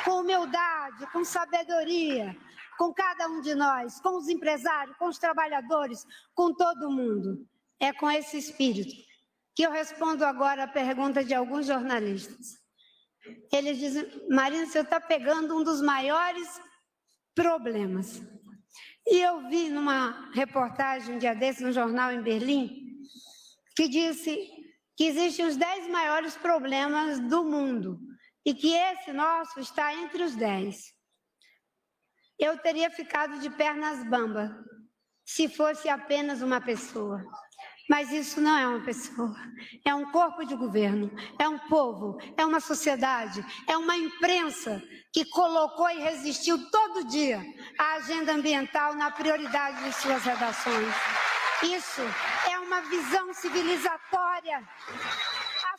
com 0.06 0.22
humildade, 0.22 1.06
com 1.08 1.26
sabedoria, 1.26 2.34
com 2.82 2.92
cada 2.92 3.28
um 3.28 3.42
de 3.42 3.54
nós, 3.54 4.02
com 4.02 4.18
os 4.18 4.28
empresários, 4.28 4.98
com 4.98 5.06
os 5.06 5.20
trabalhadores, 5.20 6.04
com 6.34 6.52
todo 6.52 6.90
mundo. 6.90 7.48
É 7.80 7.94
com 7.94 8.10
esse 8.10 8.40
espírito 8.40 8.92
que 9.54 9.62
eu 9.62 9.70
respondo 9.70 10.26
agora 10.26 10.64
a 10.64 10.68
pergunta 10.68 11.24
de 11.24 11.32
alguns 11.32 11.68
jornalistas. 11.68 12.60
Eles 13.54 13.78
dizem, 13.78 14.10
Marina, 14.32 14.66
você 14.66 14.80
está 14.80 15.00
pegando 15.00 15.56
um 15.56 15.64
dos 15.64 15.80
maiores 15.80 16.60
problemas. 17.36 18.20
E 19.06 19.22
eu 19.22 19.48
vi 19.48 19.70
numa 19.70 20.32
reportagem 20.32 21.14
um 21.14 21.20
dia 21.20 21.36
desse 21.36 21.64
no 21.64 21.72
jornal 21.72 22.12
em 22.12 22.24
Berlim, 22.24 23.06
que 23.76 23.88
disse 23.88 24.36
que 24.98 25.04
existem 25.04 25.46
os 25.46 25.56
dez 25.56 25.88
maiores 25.88 26.36
problemas 26.36 27.20
do 27.20 27.44
mundo 27.44 28.00
e 28.44 28.56
que 28.56 28.74
esse 28.74 29.14
nosso 29.14 29.60
está 29.60 29.94
entre 29.94 30.24
os 30.24 30.36
dez 30.36 31.00
eu 32.42 32.58
teria 32.58 32.90
ficado 32.90 33.40
de 33.40 33.50
pernas 33.52 34.04
bambas 34.10 34.50
se 35.24 35.48
fosse 35.48 35.88
apenas 35.88 36.42
uma 36.42 36.60
pessoa. 36.60 37.24
Mas 37.88 38.12
isso 38.12 38.40
não 38.42 38.58
é 38.58 38.68
uma 38.68 38.84
pessoa, 38.84 39.36
é 39.86 39.94
um 39.94 40.12
corpo 40.12 40.46
de 40.46 40.56
governo, 40.56 41.12
é 41.38 41.48
um 41.48 41.60
povo, 41.68 42.18
é 42.38 42.46
uma 42.46 42.60
sociedade, 42.60 43.46
é 43.68 43.78
uma 43.78 43.98
imprensa 43.98 44.82
que 45.12 45.26
colocou 45.26 45.90
e 45.90 46.00
resistiu 46.00 46.58
todo 46.72 47.08
dia 47.08 47.44
à 47.78 47.96
agenda 47.96 48.34
ambiental 48.34 48.96
na 48.96 49.12
prioridade 49.12 49.84
de 49.84 49.94
suas 49.94 50.24
redações. 50.24 50.96
Isso 51.64 52.02
é 52.50 52.58
uma 52.60 52.82
visão 52.82 53.34
civilizatória. 53.34 54.68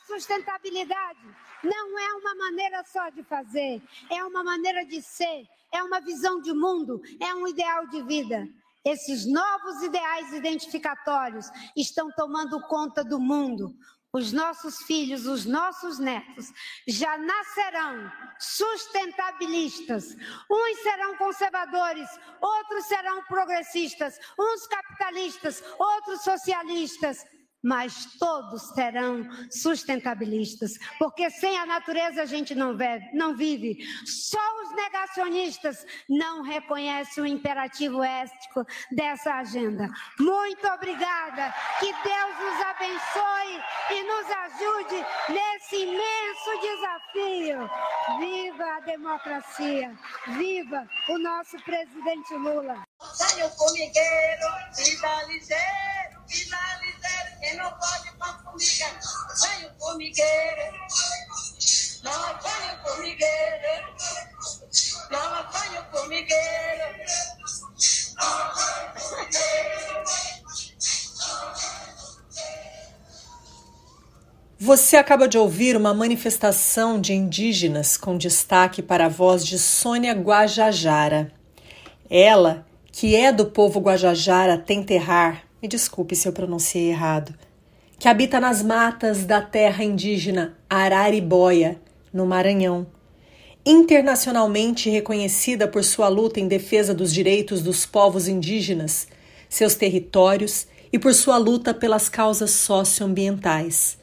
Sustentabilidade 0.06 1.20
não 1.62 1.98
é 1.98 2.14
uma 2.14 2.34
maneira 2.34 2.82
só 2.84 3.08
de 3.10 3.22
fazer, 3.22 3.80
é 4.10 4.24
uma 4.24 4.42
maneira 4.42 4.84
de 4.84 5.00
ser, 5.00 5.46
é 5.72 5.82
uma 5.82 6.00
visão 6.00 6.40
de 6.40 6.52
mundo, 6.52 7.00
é 7.20 7.34
um 7.34 7.46
ideal 7.46 7.86
de 7.86 8.02
vida. 8.02 8.48
Esses 8.84 9.24
novos 9.26 9.82
ideais 9.82 10.32
identificatórios 10.32 11.46
estão 11.76 12.10
tomando 12.16 12.60
conta 12.66 13.04
do 13.04 13.20
mundo. 13.20 13.76
Os 14.12 14.30
nossos 14.30 14.82
filhos, 14.82 15.24
os 15.24 15.46
nossos 15.46 15.98
netos 15.98 16.52
já 16.86 17.16
nascerão 17.16 18.12
sustentabilistas. 18.38 20.14
Uns 20.50 20.82
serão 20.82 21.16
conservadores, 21.16 22.08
outros 22.40 22.84
serão 22.86 23.22
progressistas, 23.24 24.18
uns 24.38 24.66
capitalistas, 24.66 25.62
outros 25.78 26.22
socialistas 26.22 27.24
mas 27.62 28.06
todos 28.18 28.62
serão 28.74 29.28
sustentabilistas, 29.50 30.72
porque 30.98 31.30
sem 31.30 31.58
a 31.58 31.66
natureza 31.66 32.22
a 32.22 32.26
gente 32.26 32.54
não 32.54 32.76
vive, 32.76 33.10
não 33.12 33.36
vive. 33.36 33.78
Só 34.04 34.62
os 34.62 34.74
negacionistas 34.74 35.86
não 36.08 36.42
reconhecem 36.42 37.22
o 37.22 37.26
imperativo 37.26 38.02
ético 38.02 38.64
dessa 38.90 39.34
agenda. 39.34 39.88
Muito 40.18 40.66
obrigada, 40.68 41.54
que 41.78 41.92
Deus 41.92 42.38
nos 42.40 42.60
abençoe 42.66 43.62
e 43.90 44.02
nos 44.04 44.30
ajude 44.30 45.06
nesse 45.28 45.76
imenso 45.76 46.50
desafio. 46.60 47.70
Viva 48.18 48.64
a 48.64 48.80
democracia, 48.80 49.96
viva 50.36 50.88
o 51.08 51.18
nosso 51.18 51.56
presidente 51.64 52.34
Lula. 52.34 52.82
O 53.00 53.48
formigueiro, 53.56 54.46
vida 54.76 55.08
ligeiro, 56.32 56.42
vida 56.42 56.56
ligeiro, 56.80 57.40
que 57.40 57.54
não 57.56 57.70
pode 57.72 58.10
confundir. 58.18 58.98
Sai 59.34 59.66
o 59.66 59.78
formigueiro, 59.78 60.72
não 62.02 62.24
apanha 62.24 62.78
o 62.78 62.88
formigueiro, 62.88 63.84
não 65.10 65.34
apanha 65.34 65.80
o 65.80 65.96
formigueiro. 65.96 66.82
Você 74.58 74.96
acaba 74.96 75.26
de 75.26 75.36
ouvir 75.36 75.76
uma 75.76 75.92
manifestação 75.92 77.00
de 77.00 77.12
indígenas 77.12 77.96
com 77.96 78.16
destaque 78.16 78.80
para 78.80 79.06
a 79.06 79.08
voz 79.08 79.44
de 79.44 79.58
Sônia 79.58 80.12
Guajajara. 80.14 81.32
Ela 82.08 82.64
que 82.92 83.16
é 83.16 83.32
do 83.32 83.46
povo 83.46 83.80
Guajajara 83.80 84.58
Tenterrar, 84.58 85.44
me 85.62 85.68
desculpe 85.68 86.16
se 86.16 86.26
eu 86.26 86.32
pronunciei 86.32 86.90
errado, 86.90 87.32
que 87.96 88.08
habita 88.08 88.40
nas 88.40 88.64
matas 88.64 89.24
da 89.24 89.40
terra 89.40 89.84
indígena 89.84 90.58
Araribóia, 90.68 91.80
no 92.12 92.26
Maranhão, 92.26 92.84
internacionalmente 93.64 94.90
reconhecida 94.90 95.68
por 95.68 95.84
sua 95.84 96.08
luta 96.08 96.40
em 96.40 96.48
defesa 96.48 96.92
dos 96.92 97.14
direitos 97.14 97.62
dos 97.62 97.86
povos 97.86 98.26
indígenas, 98.26 99.06
seus 99.48 99.76
territórios 99.76 100.66
e 100.92 100.98
por 100.98 101.14
sua 101.14 101.38
luta 101.38 101.72
pelas 101.72 102.08
causas 102.08 102.50
socioambientais. 102.50 103.96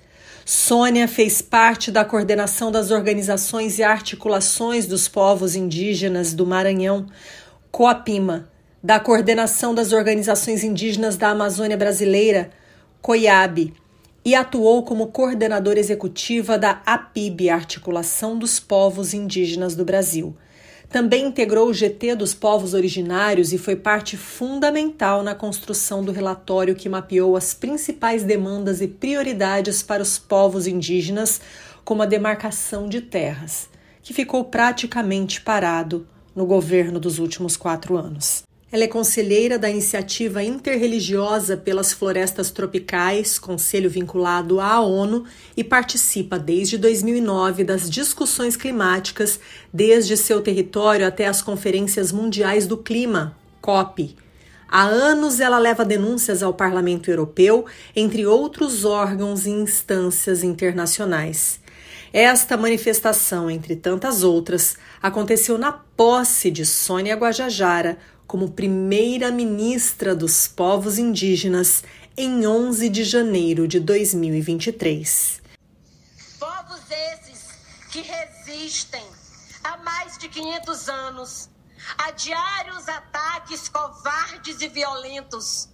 Sônia 0.45 1.10
fez 1.10 1.41
parte 1.41 1.91
da 1.91 2.06
coordenação 2.06 2.72
das 2.72 2.89
organizações 2.89 3.78
e 3.80 3.84
articulações 3.84 4.88
dos 4.88 5.10
povos 5.10 5.58
indígenas 5.58 6.34
do 6.34 6.48
Maranhão, 6.48 7.06
Coapima, 7.69 8.50
da 8.82 8.98
Coordenação 8.98 9.76
das 9.76 9.92
Organizações 9.92 10.63
Indígenas 10.63 11.18
da 11.18 11.30
Amazônia 11.30 11.76
Brasileira, 11.76 12.50
COIAB, 13.02 13.74
e 14.24 14.36
atuou 14.36 14.84
como 14.84 15.08
coordenadora 15.08 15.80
executiva 15.80 16.58
da 16.58 16.82
APIB, 16.86 17.50
Articulação 17.50 18.38
dos 18.38 18.60
Povos 18.60 19.13
Indígenas 19.13 19.76
do 19.76 19.84
Brasil. 19.84 20.36
Também 20.89 21.28
integrou 21.28 21.68
o 21.68 21.74
GT 21.74 22.15
dos 22.15 22.34
Povos 22.34 22.74
Originários 22.74 23.54
e 23.54 23.58
foi 23.58 23.76
parte 23.76 24.18
fundamental 24.18 25.24
na 25.24 25.36
construção 25.36 26.04
do 26.04 26.12
relatório 26.12 26.76
que 26.76 26.89
mapeou 26.89 27.36
as 27.36 27.54
principais 27.54 28.24
demandas 28.24 28.82
e 28.82 28.88
prioridades 28.88 29.84
para 29.84 30.02
os 30.02 30.18
povos 30.18 30.68
indígenas, 30.68 31.42
como 31.86 32.02
a 32.02 32.08
demarcação 32.08 32.89
de 32.89 33.02
terras, 33.02 33.70
que 34.02 34.13
ficou 34.13 34.46
praticamente 34.46 35.42
parado 35.42 36.08
no 36.36 36.46
governo 36.46 37.00
dos 37.00 37.20
últimos 37.20 37.56
quatro 37.56 37.96
anos. 37.96 38.49
Ela 38.72 38.84
é 38.84 38.88
conselheira 38.88 39.58
da 39.58 39.68
Iniciativa 39.68 40.44
Interreligiosa 40.44 41.58
pelas 41.58 41.92
Florestas 41.92 42.52
Tropicais, 42.52 43.40
conselho 43.40 43.90
vinculado 43.90 44.60
à 44.60 44.80
ONU, 44.80 45.26
e 45.58 45.64
participa 45.64 46.38
desde 46.38 46.78
2009 46.78 47.64
das 47.64 47.90
discussões 47.90 48.56
climáticas, 48.56 49.40
desde 49.74 50.16
seu 50.16 50.40
território 50.42 51.08
até 51.08 51.26
as 51.26 51.42
Conferências 51.42 52.12
Mundiais 52.12 52.68
do 52.68 52.78
Clima, 52.78 53.36
COP. 53.60 54.16
Há 54.68 54.84
anos 54.84 55.40
ela 55.40 55.58
leva 55.58 55.84
denúncias 55.84 56.44
ao 56.44 56.54
Parlamento 56.54 57.10
Europeu, 57.10 57.66
entre 57.96 58.28
outros 58.28 58.86
órgãos 58.86 59.48
e 59.48 59.50
instâncias 59.50 60.44
internacionais. 60.44 61.60
Esta 62.14 62.56
manifestação, 62.56 63.50
entre 63.50 63.76
tantas 63.76 64.24
outras, 64.24 64.78
aconteceu 65.02 65.58
na 65.58 65.72
posse 65.72 66.52
de 66.52 66.68
Sônia 66.68 67.16
Guajajara, 67.16 67.98
como 68.30 68.52
primeira-ministra 68.52 70.15
dos 70.15 70.48
povos 70.48 71.00
indígenas 71.00 71.84
em 72.15 72.46
11 72.46 72.88
de 72.88 73.04
janeiro 73.04 73.68
de 73.68 73.80
2023. 73.80 75.42
Povos 76.39 76.80
esses 76.92 77.48
que 77.92 78.02
resistem 78.02 79.04
há 79.63 79.78
mais 79.78 80.20
de 80.20 80.30
500 80.30 80.89
anos 80.89 81.50
a 81.98 82.12
diários 82.12 82.88
ataques 82.88 83.68
covardes 83.68 84.62
e 84.62 84.68
violentos, 84.68 85.68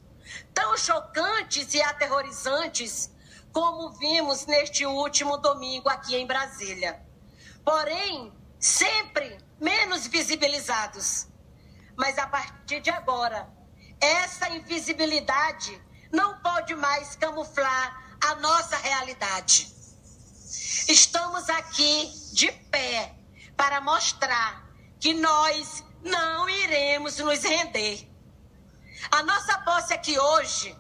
tão 0.54 0.78
chocantes 0.78 1.74
e 1.74 1.82
aterrorizantes 1.82 3.12
como 3.52 3.90
vimos 4.00 4.46
neste 4.46 4.86
último 4.86 5.36
domingo 5.40 5.90
aqui 5.90 6.16
em 6.16 6.26
Brasília. 6.26 7.02
Porém, 7.66 8.32
sempre 8.58 9.40
menos 9.60 10.08
visibilizados 10.08 11.28
mas 11.98 12.18
a 12.18 12.28
partir 12.28 12.82
de 12.82 12.90
agora, 12.90 13.48
essa 14.00 14.50
invisibilidade 14.50 15.82
não 16.12 16.40
pode 16.40 16.76
mais 16.76 17.16
camuflar 17.16 18.18
a 18.24 18.36
nossa 18.36 18.78
realidade. 18.78 19.74
Estamos 20.88 21.50
aqui 21.50 22.12
de 22.34 22.52
pé 22.52 23.16
para 23.56 23.82
mostrar 23.82 24.66
que 25.00 25.14
nós 25.14 25.84
não 26.04 26.50
iremos 26.50 27.18
nos 27.18 27.44
render. 27.44 28.08
A 29.12 29.24
nossa 29.24 29.60
posse 29.60 29.94
aqui 29.94 30.18
hoje, 30.20 30.78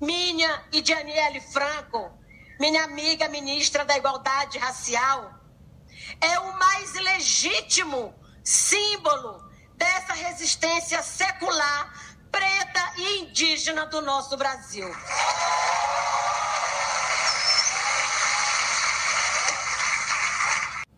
minha 0.00 0.64
e 0.72 0.80
de 0.80 0.92
Aniele 0.92 1.40
Franco, 1.40 2.12
minha 2.58 2.84
amiga 2.84 3.28
ministra 3.28 3.84
da 3.84 3.96
Igualdade 3.96 4.58
Racial, 4.58 5.34
é 6.20 6.38
o 6.40 6.58
mais 6.58 6.92
legítimo 6.94 8.14
símbolo 8.42 9.47
dessa 9.78 10.12
resistência 10.12 11.00
secular, 11.02 11.92
preta 12.30 12.92
e 12.96 13.20
indígena 13.20 13.86
do 13.86 14.02
nosso 14.02 14.36
Brasil. 14.36 14.88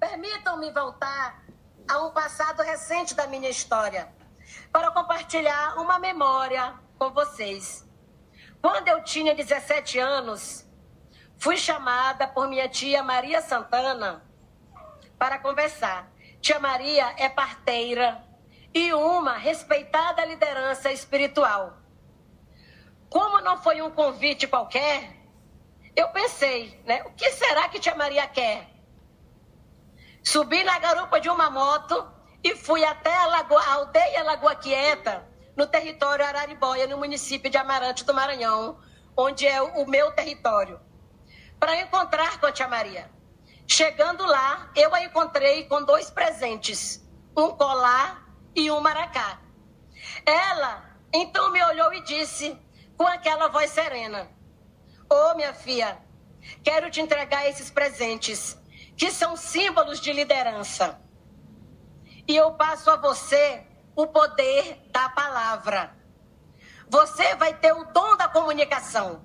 Permitam-me 0.00 0.72
voltar 0.72 1.42
a 1.86 1.98
um 1.98 2.10
passado 2.10 2.62
recente 2.62 3.14
da 3.14 3.26
minha 3.26 3.50
história 3.50 4.12
para 4.72 4.90
compartilhar 4.90 5.78
uma 5.78 5.98
memória 5.98 6.74
com 6.98 7.10
vocês. 7.10 7.86
Quando 8.62 8.88
eu 8.88 9.04
tinha 9.04 9.34
17 9.34 9.98
anos, 9.98 10.66
fui 11.38 11.56
chamada 11.56 12.26
por 12.26 12.48
minha 12.48 12.68
tia 12.68 13.02
Maria 13.02 13.42
Santana 13.42 14.24
para 15.18 15.38
conversar. 15.38 16.10
Tia 16.40 16.58
Maria 16.58 17.14
é 17.18 17.28
parteira 17.28 18.29
e 18.72 18.92
uma 18.92 19.36
respeitada 19.36 20.24
liderança 20.24 20.92
espiritual. 20.92 21.78
Como 23.08 23.40
não 23.40 23.60
foi 23.60 23.82
um 23.82 23.90
convite 23.90 24.46
qualquer, 24.46 25.16
eu 25.96 26.08
pensei, 26.08 26.80
né? 26.86 27.02
O 27.04 27.10
que 27.12 27.30
será 27.32 27.68
que 27.68 27.80
Tia 27.80 27.94
Maria 27.94 28.26
quer? 28.28 28.68
Subi 30.22 30.62
na 30.62 30.78
garupa 30.78 31.20
de 31.20 31.28
uma 31.28 31.50
moto 31.50 32.08
e 32.44 32.54
fui 32.54 32.84
até 32.84 33.14
a, 33.14 33.26
Lagoa, 33.26 33.60
a 33.60 33.72
aldeia 33.74 34.22
Lagoa 34.22 34.54
Quieta, 34.54 35.26
no 35.56 35.66
território 35.66 36.24
Araribóia, 36.24 36.86
no 36.86 36.96
município 36.98 37.50
de 37.50 37.58
Amarante 37.58 38.04
do 38.04 38.14
Maranhão, 38.14 38.78
onde 39.16 39.46
é 39.46 39.60
o 39.60 39.86
meu 39.86 40.12
território, 40.12 40.80
para 41.58 41.80
encontrar 41.80 42.38
com 42.38 42.46
a 42.46 42.52
Tia 42.52 42.68
Maria. 42.68 43.10
Chegando 43.66 44.24
lá, 44.24 44.70
eu 44.74 44.94
a 44.94 45.02
encontrei 45.02 45.64
com 45.64 45.82
dois 45.82 46.10
presentes: 46.10 47.06
um 47.36 47.50
colar 47.50 48.29
e 48.54 48.70
um 48.70 48.80
maracá. 48.80 49.40
Ela 50.24 50.90
então 51.12 51.50
me 51.50 51.62
olhou 51.64 51.92
e 51.92 52.02
disse 52.02 52.56
com 52.96 53.06
aquela 53.06 53.48
voz 53.48 53.70
serena: 53.70 54.30
Ô 55.08 55.14
oh, 55.14 55.34
minha 55.34 55.52
filha, 55.52 55.98
quero 56.62 56.90
te 56.90 57.00
entregar 57.00 57.48
esses 57.48 57.70
presentes 57.70 58.58
que 58.96 59.10
são 59.10 59.36
símbolos 59.36 60.00
de 60.00 60.12
liderança. 60.12 61.00
E 62.28 62.36
eu 62.36 62.52
passo 62.52 62.90
a 62.90 62.96
você 62.96 63.66
o 63.96 64.06
poder 64.06 64.80
da 64.92 65.08
palavra. 65.08 65.96
você 66.88 67.34
vai 67.36 67.54
ter 67.54 67.72
o 67.72 67.84
dom 67.92 68.16
da 68.16 68.28
comunicação. 68.28 69.24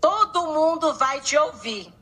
Todo 0.00 0.52
mundo 0.52 0.94
vai 0.94 1.20
te 1.20 1.36
ouvir. 1.36 1.92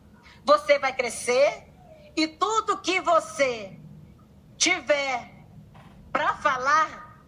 Você 0.44 0.78
vai 0.78 0.92
crescer 0.92 1.72
e 2.16 2.26
tudo 2.26 2.80
que 2.80 3.00
você 3.00 3.78
tiver 4.56 5.33
para 6.14 6.32
falar, 6.34 7.18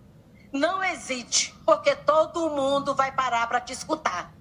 não 0.52 0.82
hesite, 0.82 1.52
porque 1.66 1.96
todo 1.96 2.48
mundo 2.50 2.94
vai 2.94 3.10
parar 3.10 3.48
para 3.48 3.60
te 3.60 3.72
escutar. 3.72 4.32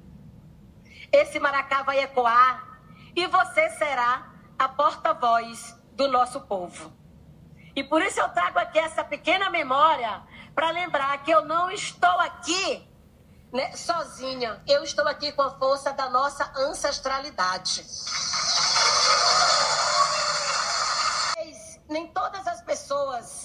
Esse 1.11 1.39
maracá 1.39 1.81
vai 1.81 1.99
ecoar 1.99 2.79
e 3.15 3.25
você 3.25 3.71
será 3.71 4.31
a 4.57 4.69
porta-voz 4.69 5.75
do 5.93 6.07
nosso 6.07 6.41
povo. 6.41 6.93
E 7.75 7.83
por 7.83 8.03
isso 8.03 8.19
eu 8.19 8.29
trago 8.29 8.59
aqui 8.59 8.77
essa 8.77 9.03
pequena 9.03 9.49
memória 9.49 10.21
para 10.53 10.69
lembrar 10.69 11.17
que 11.23 11.31
eu 11.31 11.43
não 11.43 11.71
estou 11.71 12.19
aqui 12.19 12.87
né, 13.51 13.71
sozinha. 13.75 14.61
Eu 14.67 14.83
estou 14.83 15.07
aqui 15.07 15.31
com 15.31 15.41
a 15.41 15.57
força 15.57 15.91
da 15.91 16.07
nossa 16.07 16.51
ancestralidade. 16.55 17.83
Nem 21.89 22.07
todas 22.13 22.45
as 22.47 22.61
pessoas 22.61 23.44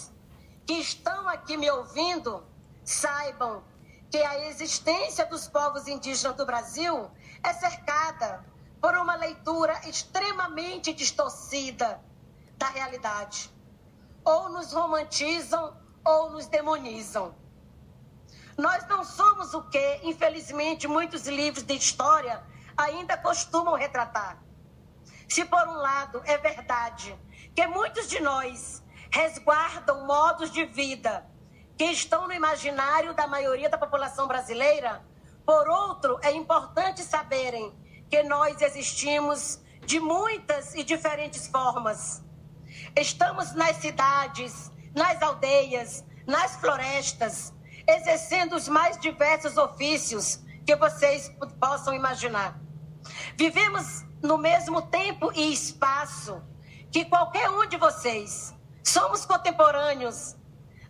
que 0.70 0.78
estão 0.78 1.28
aqui 1.28 1.56
me 1.56 1.68
ouvindo 1.68 2.46
saibam 2.84 3.64
que 4.08 4.18
a 4.18 4.46
existência 4.46 5.26
dos 5.26 5.48
povos 5.48 5.88
indígenas 5.88 6.36
do 6.36 6.46
Brasil 6.46 7.10
é 7.42 7.52
cercada 7.52 8.44
por 8.80 8.96
uma 8.96 9.16
leitura 9.16 9.72
extremamente 9.88 10.92
distorcida 10.92 12.00
da 12.56 12.68
realidade. 12.68 13.50
Ou 14.24 14.48
nos 14.48 14.72
romantizam 14.72 15.76
ou 16.04 16.30
nos 16.30 16.46
demonizam. 16.46 17.34
Nós 18.56 18.86
não 18.86 19.02
somos 19.02 19.52
o 19.52 19.62
que, 19.62 20.00
infelizmente, 20.04 20.86
muitos 20.86 21.26
livros 21.26 21.64
de 21.64 21.74
história 21.74 22.44
ainda 22.76 23.16
costumam 23.16 23.74
retratar. 23.74 24.40
Se, 25.28 25.44
por 25.44 25.66
um 25.66 25.78
lado, 25.78 26.22
é 26.26 26.38
verdade 26.38 27.18
que 27.56 27.66
muitos 27.66 28.08
de 28.08 28.20
nós 28.20 28.84
resguardam 29.12 30.06
modos 30.06 30.50
de 30.50 30.64
vida 30.64 31.26
que 31.76 31.84
estão 31.84 32.26
no 32.26 32.32
imaginário 32.32 33.14
da 33.14 33.26
maioria 33.26 33.68
da 33.68 33.78
população 33.78 34.28
brasileira, 34.28 35.02
por 35.44 35.68
outro, 35.68 36.18
é 36.22 36.30
importante 36.30 37.02
saberem 37.02 37.72
que 38.08 38.22
nós 38.22 38.60
existimos 38.60 39.60
de 39.86 39.98
muitas 39.98 40.74
e 40.74 40.84
diferentes 40.84 41.46
formas. 41.46 42.22
Estamos 42.94 43.52
nas 43.54 43.76
cidades, 43.76 44.70
nas 44.94 45.20
aldeias, 45.22 46.04
nas 46.26 46.56
florestas, 46.56 47.52
exercendo 47.86 48.54
os 48.54 48.68
mais 48.68 48.98
diversos 49.00 49.56
ofícios 49.56 50.40
que 50.66 50.76
vocês 50.76 51.32
possam 51.58 51.94
imaginar. 51.94 52.60
Vivemos 53.36 54.04
no 54.22 54.36
mesmo 54.36 54.82
tempo 54.82 55.32
e 55.34 55.52
espaço 55.52 56.42
que 56.92 57.04
qualquer 57.04 57.48
um 57.50 57.66
de 57.66 57.76
vocês. 57.76 58.54
Somos 58.82 59.24
contemporâneos 59.26 60.36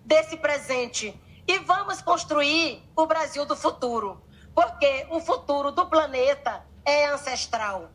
desse 0.04 0.36
presente 0.36 1.20
e 1.46 1.58
vamos 1.58 2.00
construir 2.00 2.88
o 2.96 3.06
Brasil 3.06 3.44
do 3.44 3.56
futuro, 3.56 4.22
porque 4.54 5.06
o 5.10 5.20
futuro 5.20 5.72
do 5.72 5.86
planeta 5.86 6.64
é 6.84 7.06
ancestral. 7.06 7.90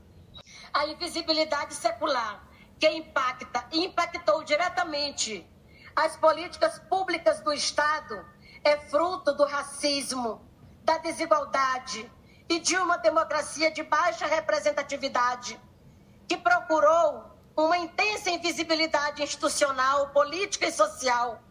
A 0.74 0.86
invisibilidade 0.88 1.74
secular 1.74 2.48
que 2.80 2.88
impacta 2.90 3.66
e 3.72 3.86
impactou 3.86 4.44
diretamente 4.44 5.50
as 5.96 6.18
políticas 6.18 6.78
públicas 6.90 7.40
do 7.40 7.54
Estado 7.54 8.26
é 8.66 8.78
fruto 8.78 9.34
do 9.34 9.46
racismo, 9.46 10.46
da 10.84 10.98
desigualdade 10.98 12.12
e 12.50 12.60
de 12.60 12.76
uma 12.76 12.98
democracia 12.98 13.72
de 13.72 13.82
baixa 13.82 14.26
representatividade, 14.26 15.58
que 16.28 16.36
procurou 16.36 17.25
uma 17.56 17.78
intensa 17.78 18.30
invisibilidade 18.30 19.24
institucional, 19.24 20.10
política 20.10 20.68
e 20.68 20.72
social, 20.72 21.42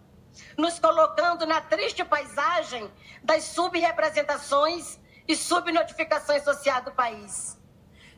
nos 0.59 0.79
colocando 0.79 1.47
na 1.47 1.61
triste 1.63 2.05
paisagem 2.05 2.91
das 3.23 3.45
subrepresentações 3.45 4.99
e 5.27 5.35
subnotificações 5.35 6.45
sociais 6.45 6.85
do 6.85 6.93
país. 6.93 7.59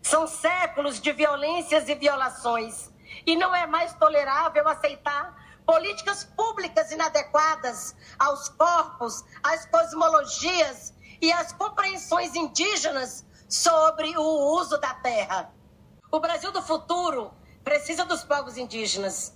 São 0.03 0.27
séculos 0.27 1.01
de 1.01 1.13
violências 1.13 1.89
e 1.89 1.95
violações, 1.95 2.91
e 3.25 3.37
não 3.37 3.55
é 3.55 3.67
mais 3.67 3.93
tolerável 3.95 4.67
aceitar 4.69 5.61
políticas 5.65 6.25
públicas 6.25 6.91
inadequadas 6.91 7.95
aos 8.19 8.49
corpos, 8.49 9.25
às 9.43 9.67
cosmologias 9.67 10.93
e 11.21 11.33
às 11.33 11.53
compreensões 11.53 12.35
indígenas 12.35 13.25
sobre 13.49 14.17
o 14.17 14.23
uso 14.59 14.79
da 14.79 14.95
terra. 14.95 15.53
O 16.11 16.19
Brasil 16.19 16.51
do 16.51 16.63
futuro 16.63 17.33
precisa 17.67 18.05
dos 18.05 18.23
povos 18.23 18.57
indígenas. 18.57 19.35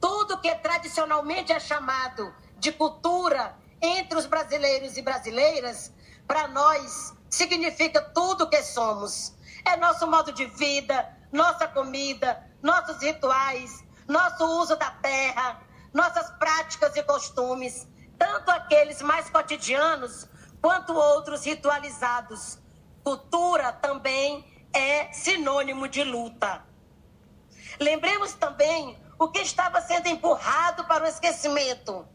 Tudo 0.00 0.40
que 0.40 0.54
tradicionalmente 0.54 1.52
é 1.52 1.58
chamado 1.58 2.32
de 2.56 2.70
cultura 2.70 3.58
entre 3.80 4.16
os 4.16 4.24
brasileiros 4.24 4.96
e 4.96 5.02
brasileiras, 5.02 5.92
para 6.24 6.46
nós 6.46 7.12
significa 7.28 8.00
tudo 8.00 8.44
o 8.44 8.48
que 8.48 8.62
somos. 8.62 9.34
É 9.64 9.76
nosso 9.76 10.06
modo 10.06 10.30
de 10.30 10.46
vida, 10.46 11.12
nossa 11.32 11.66
comida, 11.66 12.48
nossos 12.62 13.02
rituais, 13.02 13.84
nosso 14.06 14.44
uso 14.60 14.76
da 14.76 14.92
terra, 14.92 15.60
nossas 15.92 16.30
práticas 16.38 16.94
e 16.94 17.02
costumes, 17.02 17.88
tanto 18.16 18.48
aqueles 18.52 19.02
mais 19.02 19.28
cotidianos 19.28 20.28
quanto 20.60 20.94
outros 20.94 21.44
ritualizados. 21.44 22.60
Cultura 23.02 23.72
também 23.72 24.68
é 24.72 25.12
sinônimo 25.12 25.88
de 25.88 26.04
luta. 26.04 26.70
Lembremos 27.82 28.32
também 28.34 28.96
o 29.18 29.28
que 29.28 29.40
estava 29.40 29.80
sendo 29.80 30.06
empurrado 30.06 30.84
para 30.84 31.02
o 31.02 31.06
esquecimento. 31.06 32.06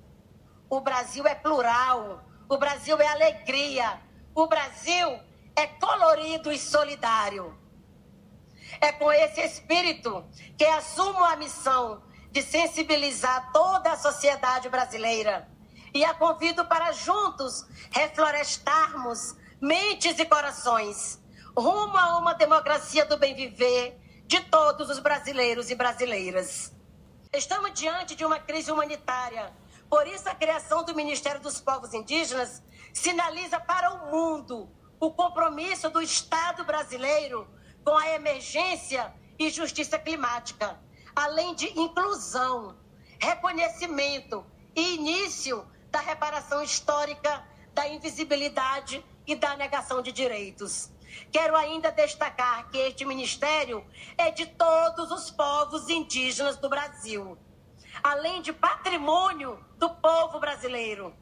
O 0.70 0.80
Brasil 0.80 1.28
é 1.28 1.36
plural, 1.36 2.24
o 2.48 2.58
Brasil 2.58 2.98
é 3.00 3.08
alegria, 3.08 4.02
o 4.34 4.48
Brasil 4.48 5.20
é 5.56 5.68
colorido 5.68 6.54
e 6.54 6.58
solidário. 6.58 7.54
É 8.80 8.94
com 8.94 9.12
esse 9.12 9.42
espírito 9.42 10.26
que 10.58 10.66
assumo 10.66 11.24
a 11.24 11.36
missão 11.36 12.02
de 12.32 12.42
sensibilizar 12.42 13.52
toda 13.52 13.92
a 13.92 13.98
sociedade 13.98 14.70
brasileira. 14.70 15.50
E 15.94 16.06
a 16.06 16.14
convido 16.14 16.64
para 16.66 16.94
juntos 16.94 17.66
reflorestarmos 17.92 19.36
mentes 19.60 20.18
e 20.18 20.26
corações 20.26 21.20
rumo 21.58 21.98
a 21.98 22.20
uma 22.20 22.34
democracia 22.34 23.06
do 23.06 23.18
bem 23.18 23.34
viver 23.34 24.00
de 24.28 24.40
todos 24.42 24.90
os 24.90 25.00
brasileiros 25.00 25.72
e 25.72 25.76
brasileiras. 25.76 26.72
Estamos 27.34 27.74
diante 27.74 28.16
de 28.16 28.24
uma 28.24 28.40
crise 28.40 28.72
humanitária. 28.72 29.52
Por 29.90 30.06
isso, 30.06 30.30
a 30.30 30.36
criação 30.36 30.84
do 30.84 30.94
Ministério 30.94 31.42
dos 31.42 31.60
Povos 31.60 31.94
Indígenas 31.94 32.62
sinaliza 32.94 33.60
para 33.60 33.94
o 33.94 34.12
mundo 34.12 34.70
o 35.00 35.12
compromisso 35.12 35.90
do 35.90 36.02
Estado 36.02 36.64
brasileiro 36.66 37.48
com 37.84 37.98
a 37.98 38.10
emergência 38.10 39.14
e 39.40 39.50
justiça 39.50 39.98
climática 39.98 40.78
além 41.18 41.56
de 41.56 41.68
inclusão, 41.80 42.78
reconhecimento 43.20 44.46
e 44.76 44.94
início 44.94 45.68
da 45.90 46.00
reparação 46.00 46.62
histórica, 46.62 47.44
da 47.74 47.88
invisibilidade 47.88 49.04
e 49.26 49.36
da 49.36 49.58
negação 49.58 50.04
de 50.04 50.12
direitos. 50.12 50.92
Quero 51.32 51.56
ainda 51.56 51.92
destacar 51.92 52.70
que 52.70 52.78
este 52.78 53.06
ministério 53.06 53.86
é 54.18 54.32
de 54.32 54.46
todos 54.46 55.12
os 55.12 55.32
povos 55.32 55.90
indígenas 55.90 56.58
do 56.58 56.70
Brasil, 56.70 57.38
além 58.04 58.42
de 58.42 58.54
patrimônio 58.54 59.64
do 59.78 59.90
povo 59.90 60.40
brasileiro, 60.40 61.16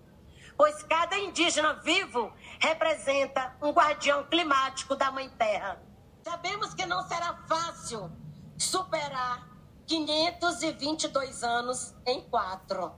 pois 0.57 0.83
cada 0.83 1.17
indígena 1.17 1.73
vivo 1.73 2.33
representa 2.59 3.55
um 3.61 3.71
guardião 3.71 4.23
climático 4.25 4.95
da 4.95 5.11
Mãe 5.11 5.29
Terra. 5.29 5.81
Sabemos 6.23 6.73
que 6.73 6.85
não 6.85 7.07
será 7.07 7.35
fácil 7.47 8.11
superar 8.57 9.47
522 9.85 11.43
anos 11.43 11.93
em 12.05 12.21
quatro. 12.21 12.93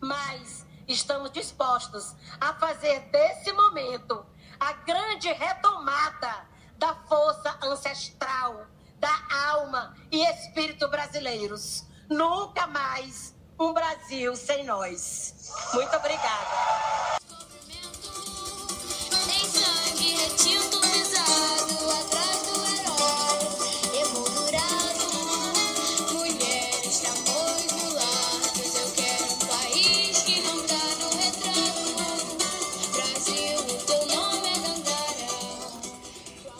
Mas 0.00 0.66
estamos 0.86 1.30
dispostos 1.30 2.14
a 2.40 2.54
fazer 2.54 3.00
desse 3.10 3.52
momento 3.52 4.24
a 4.60 4.72
grande 4.72 5.32
retomada 5.32 6.46
da 6.76 6.94
força 7.08 7.56
ancestral, 7.62 8.66
da 8.98 9.20
alma 9.50 9.96
e 10.10 10.24
espírito 10.24 10.88
brasileiros. 10.88 11.84
Nunca 12.08 12.66
mais 12.66 13.34
um 13.58 13.72
Brasil 13.72 14.34
sem 14.36 14.64
nós. 14.64 15.52
Muito 15.74 15.96
obrigada. 15.96 16.88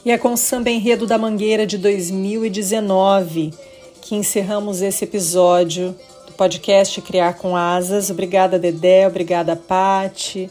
E 0.08 0.10
é 0.10 0.16
com 0.16 0.32
o 0.32 0.38
samba 0.38 0.70
enredo 0.70 1.06
da 1.06 1.18
Mangueira 1.18 1.66
de 1.66 1.76
2019 1.76 3.52
que 4.00 4.14
encerramos 4.14 4.80
esse 4.80 5.04
episódio 5.04 5.94
do 6.26 6.32
podcast 6.32 6.98
Criar 7.02 7.34
com 7.34 7.54
Asas. 7.54 8.08
Obrigada, 8.08 8.58
Dedé, 8.58 9.06
obrigada, 9.06 9.54
Pati, 9.54 10.50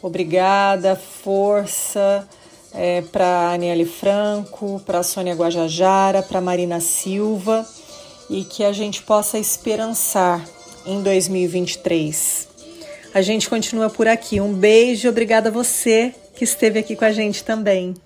obrigada, 0.00 0.94
força 0.94 2.28
é, 2.72 3.00
para 3.00 3.50
Aniele 3.52 3.86
Franco, 3.86 4.80
para 4.86 5.02
Sônia 5.02 5.34
Guajajara, 5.34 6.22
para 6.22 6.40
Marina 6.40 6.78
Silva 6.78 7.66
e 8.30 8.44
que 8.44 8.62
a 8.62 8.70
gente 8.70 9.02
possa 9.02 9.36
esperançar 9.36 10.48
em 10.86 11.02
2023. 11.02 12.48
A 13.12 13.20
gente 13.20 13.50
continua 13.50 13.90
por 13.90 14.06
aqui. 14.06 14.40
Um 14.40 14.54
beijo, 14.54 15.08
obrigada 15.08 15.48
a 15.48 15.52
você 15.52 16.14
que 16.36 16.44
esteve 16.44 16.78
aqui 16.78 16.94
com 16.94 17.04
a 17.04 17.10
gente 17.10 17.42
também. 17.42 17.96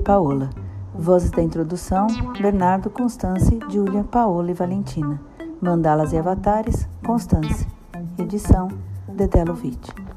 Paola. 0.00 0.50
Vozes 0.94 1.30
da 1.30 1.42
introdução, 1.42 2.06
Bernardo, 2.40 2.90
Constance, 2.90 3.58
Júlia, 3.68 4.04
Paola 4.04 4.50
e 4.50 4.54
Valentina. 4.54 5.20
Mandalas 5.60 6.12
e 6.12 6.18
avatares, 6.18 6.88
Constance. 7.04 7.66
Edição, 8.18 8.68
Dedé 9.08 9.44
Lovitch. 9.44 10.07